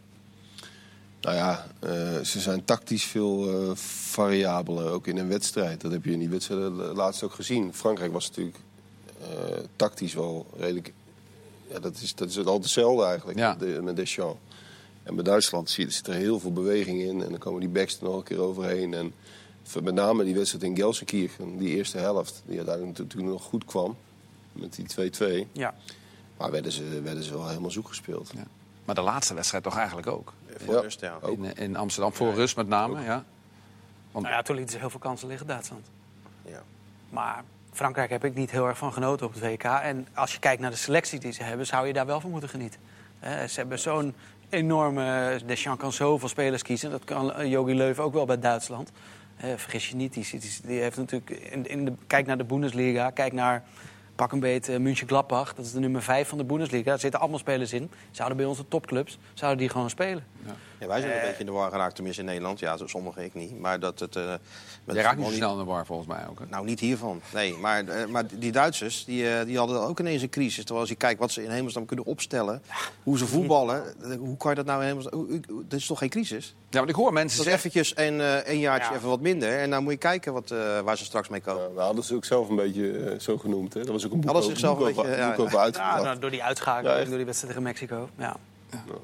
[1.24, 5.82] Nou ja, eh, ze zijn tactisch veel eh, variabeler, ook in een wedstrijd.
[5.82, 7.74] Dat heb je in die wedstrijden laatst ook gezien.
[7.74, 8.58] Frankrijk was natuurlijk
[9.22, 10.94] eh, tactisch wel redelijk...
[11.68, 13.50] Ja, dat is, dat is altijd hetzelfde eigenlijk Ja.
[13.50, 14.40] met de- met Deschamps.
[15.04, 17.24] En bij Duitsland zit, zit er heel veel beweging in.
[17.24, 18.94] En dan komen die backs er nog een keer overheen.
[18.94, 19.14] En
[19.84, 22.42] met name die wedstrijd in Gelsenkirchen, die eerste helft...
[22.46, 23.96] die uiteindelijk natuurlijk nog goed kwam,
[24.52, 25.12] met die
[25.46, 25.48] 2-2.
[25.52, 25.76] Ja.
[26.38, 28.32] Maar werden ze, werden ze wel helemaal zoek gespeeld.
[28.36, 28.44] Ja.
[28.86, 30.34] Maar de laatste wedstrijd toch eigenlijk ook.
[30.58, 30.82] Voor Ja.
[30.82, 31.18] rust, ja.
[31.26, 33.02] In, in Amsterdam, voor rust met name.
[33.02, 33.24] Ja.
[34.12, 35.90] Want Nou ja, toen lieten ze heel veel kansen liggen, Duitsland.
[36.42, 36.62] Ja.
[37.10, 39.64] Maar Frankrijk heb ik niet heel erg van genoten op het WK.
[39.64, 42.30] En als je kijkt naar de selectie die ze hebben, zou je daar wel van
[42.30, 42.80] moeten genieten.
[43.20, 44.16] Hè, ze hebben zo'n
[44.50, 45.40] enorme...
[45.46, 46.92] Deschamps kan zoveel spelers kiezen.
[46.92, 48.92] Dat kan eh, Jogi Löw ook wel bij Duitsland.
[49.38, 51.30] Eh, vergis je niet, die, die, die heeft natuurlijk...
[51.30, 53.64] In, in de, kijk naar de Bundesliga, kijk naar...
[54.16, 56.90] Pak een beetje München Gladbach, dat is de nummer 5 van de Bundesliga.
[56.90, 57.92] Daar zitten allemaal spelers in.
[58.12, 60.24] Zouden bij onze topclubs, zouden die gewoon spelen.
[60.46, 60.56] Ja,
[60.88, 62.60] wij zijn een beetje in de war geraakt, tenminste in Nederland.
[62.60, 63.60] Ja, zo- sommigen ik niet.
[63.60, 64.16] Maar dat het...
[64.16, 64.40] eh, met
[64.86, 66.40] jij het raakt niet snel in de war volgens mij ook.
[66.40, 66.46] hè?
[66.50, 67.22] Nou, niet hiervan.
[67.34, 70.56] Nee, maar, eh, maar die Duitsers die, eh, die hadden ook ineens een crisis.
[70.58, 72.62] Terwijl als je kijkt wat ze in hemelsnaam kunnen opstellen,
[73.04, 75.42] hoe ze voetballen, eh, hoe kan je dat nou in hemelsnaam...
[75.68, 76.56] Dat is toch geen crisis?
[76.70, 77.82] Ja, want ik hoor mensen Dat is zeggen...
[77.82, 78.98] eventjes een, eh, een jaartje Ja.
[78.98, 79.60] even wat minder.
[79.60, 81.62] En dan moet je kijken wat, eh, waar ze straks mee komen.
[81.64, 83.74] Ja, we hadden ze ook zelf een beetje eh, zo genoemd.
[83.74, 83.80] Hè?
[83.80, 85.58] Dat was ook een boek, Hadden zichzelf een beetje, ja, boek ja.
[85.60, 87.08] over Ja, nou, door die uitschakeling, Ja, echt.
[87.08, 88.10] door die wedstrijd tegen Mexico.
[88.18, 88.36] Ja.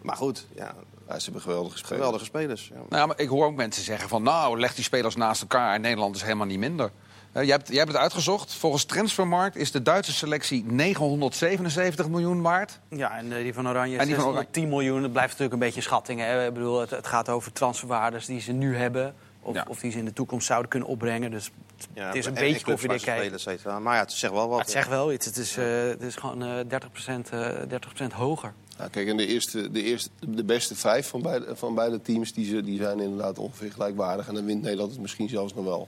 [0.01, 0.73] Maar goed, ja,
[1.09, 1.95] Ja, ze hebben geweldige spelers.
[1.95, 2.71] geweldige spelers.
[2.73, 2.81] Ja.
[2.89, 4.23] Nou, maar ik hoor ook mensen zeggen van...
[4.23, 6.91] nou, leg die spelers naast elkaar en Nederland is helemaal niet minder.
[7.31, 8.53] Eh, jij, hebt, jij hebt het uitgezocht.
[8.53, 12.79] Volgens Transfermarkt is de Duitse selectie 977 miljoen waard.
[12.89, 15.01] Ja, en eh, die van Oranje En die van 610 miljoen.
[15.01, 16.19] Dat blijft natuurlijk een beetje schatting.
[16.19, 16.47] Hè.
[16.47, 19.13] Ik bedoel, het, het gaat over transferwaardes die ze nu hebben.
[19.41, 19.65] Of, Ja.
[19.67, 21.31] of die ze in de toekomst zouden kunnen opbrengen.
[21.31, 21.51] Dus
[21.93, 23.81] Ja, het is een en- beetje koffiedik kijken.
[23.83, 24.59] Maar ja, het zegt wel wat.
[24.59, 25.25] Het zegt wel iets.
[25.25, 28.53] Het is, eh, het is gewoon eh 30%, eh 30 hoger.
[28.79, 32.33] Ja, kijk, en de, eerste, de, eerste, de beste vijf van beide, van beide teams
[32.33, 34.27] die, ze- die zijn inderdaad ongeveer gelijkwaardig.
[34.27, 35.87] En dan wint Nederland het misschien zelfs nog wel.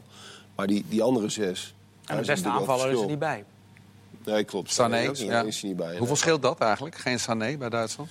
[0.55, 1.73] Maar die, die andere zes...
[2.05, 3.43] En de beste aanvaller is er niet bij.
[4.25, 4.71] Nee, klopt.
[4.71, 5.41] Sané, ja.
[5.41, 5.97] Is hij niet bij.
[5.97, 6.95] Hoeveel scheelt dat eigenlijk?
[6.95, 8.09] Geen Sané bij Duitsland?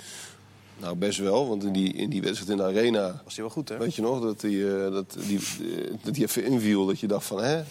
[0.79, 1.49] Nou, best wel.
[1.49, 3.21] Want in die, in die wedstrijd in de arena...
[3.25, 3.77] Was hij wel goed, hè?
[3.79, 6.87] Weet je nog, dat hij, eh, dat, die, eh, dat die even inviel.
[6.87, 7.57] Dat je dacht van, hè?
[7.59, 7.65] Eh,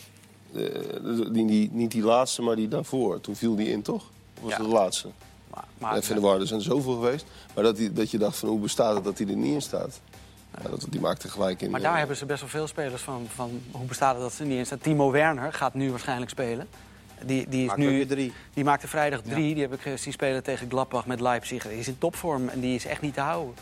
[1.34, 3.22] die, die, niet die laatste, maar die daarvoor.
[3.22, 4.04] Toen viel die in, toch?
[4.36, 4.58] Of was Ja.
[4.58, 5.08] het de laatste?
[5.52, 7.26] Maar, maar, de war, er zijn er zoveel geweest.
[7.56, 9.62] Maar dat, die, dat je dacht van, hoe bestaat het dat hij er niet in
[9.62, 10.00] staat?
[10.64, 11.70] Ja, dat, die maakte gelijk in.
[11.70, 13.28] maar eh, daar hebben ze best wel veel spelers van.
[13.36, 14.78] van hoe bestaat het dat ze er niet in staan?
[14.80, 16.68] Timo Werner gaat nu waarschijnlijk spelen.
[17.26, 18.34] Die, die, is Maakt nu, drie.
[18.54, 19.54] die maakte vrijdag drie.
[19.54, 21.64] Die heb ik zien spelen tegen Gladbach met Leipzig.
[21.68, 23.54] Die is in topvorm en die is echt niet te houden.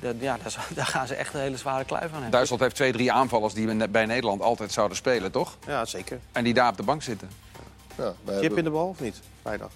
[0.00, 0.38] Dat, ja,
[0.74, 2.30] daar, gaan ze echt een hele zware kluif van hebben.
[2.30, 5.56] Duitsland heeft twee, drie aanvallers die we bij Nederland altijd zouden spelen, toch?
[5.66, 6.20] Ja, zeker.
[6.32, 7.30] En die daar op de bank zitten.
[7.96, 9.20] Ja, wij Chip hebben- in de bal of niet?
[9.42, 9.70] Vrijdag.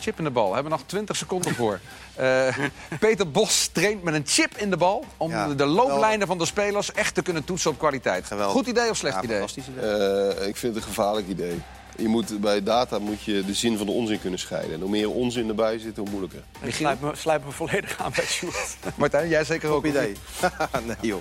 [0.00, 0.54] Chip in de bal.
[0.54, 1.80] Hebben we nog 20 seconden voor.
[2.14, 2.56] Eh,
[3.00, 5.04] Peter Bos traint met een chip in de bal...
[5.16, 8.26] om Ja, de looplijnen van de spelers echt te kunnen toetsen op kwaliteit.
[8.26, 8.56] Geweldig.
[8.56, 9.38] Goed idee of slecht Ja, idee?
[9.40, 11.60] Eh, ik vind het een gevaarlijk idee.
[11.96, 14.74] Je moet, bij data moet je de zin van de onzin kunnen scheiden.
[14.74, 16.42] En hoe meer onzin erbij zit, hoe moeilijker.
[16.60, 18.76] Ik sluit me, sluit me volledig aan bij Sjoerd.
[18.96, 19.80] Martijn, jij zeker ook?
[19.80, 20.16] Goed idee.
[20.86, 21.20] nee joh.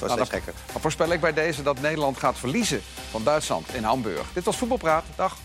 [0.00, 2.80] Dat was Nou, dan, dan voorspel ik bij deze dat Nederland gaat verliezen
[3.10, 4.26] van Duitsland in Hamburg.
[4.32, 5.04] Dit was Voetbalpraat.
[5.16, 5.36] Dag.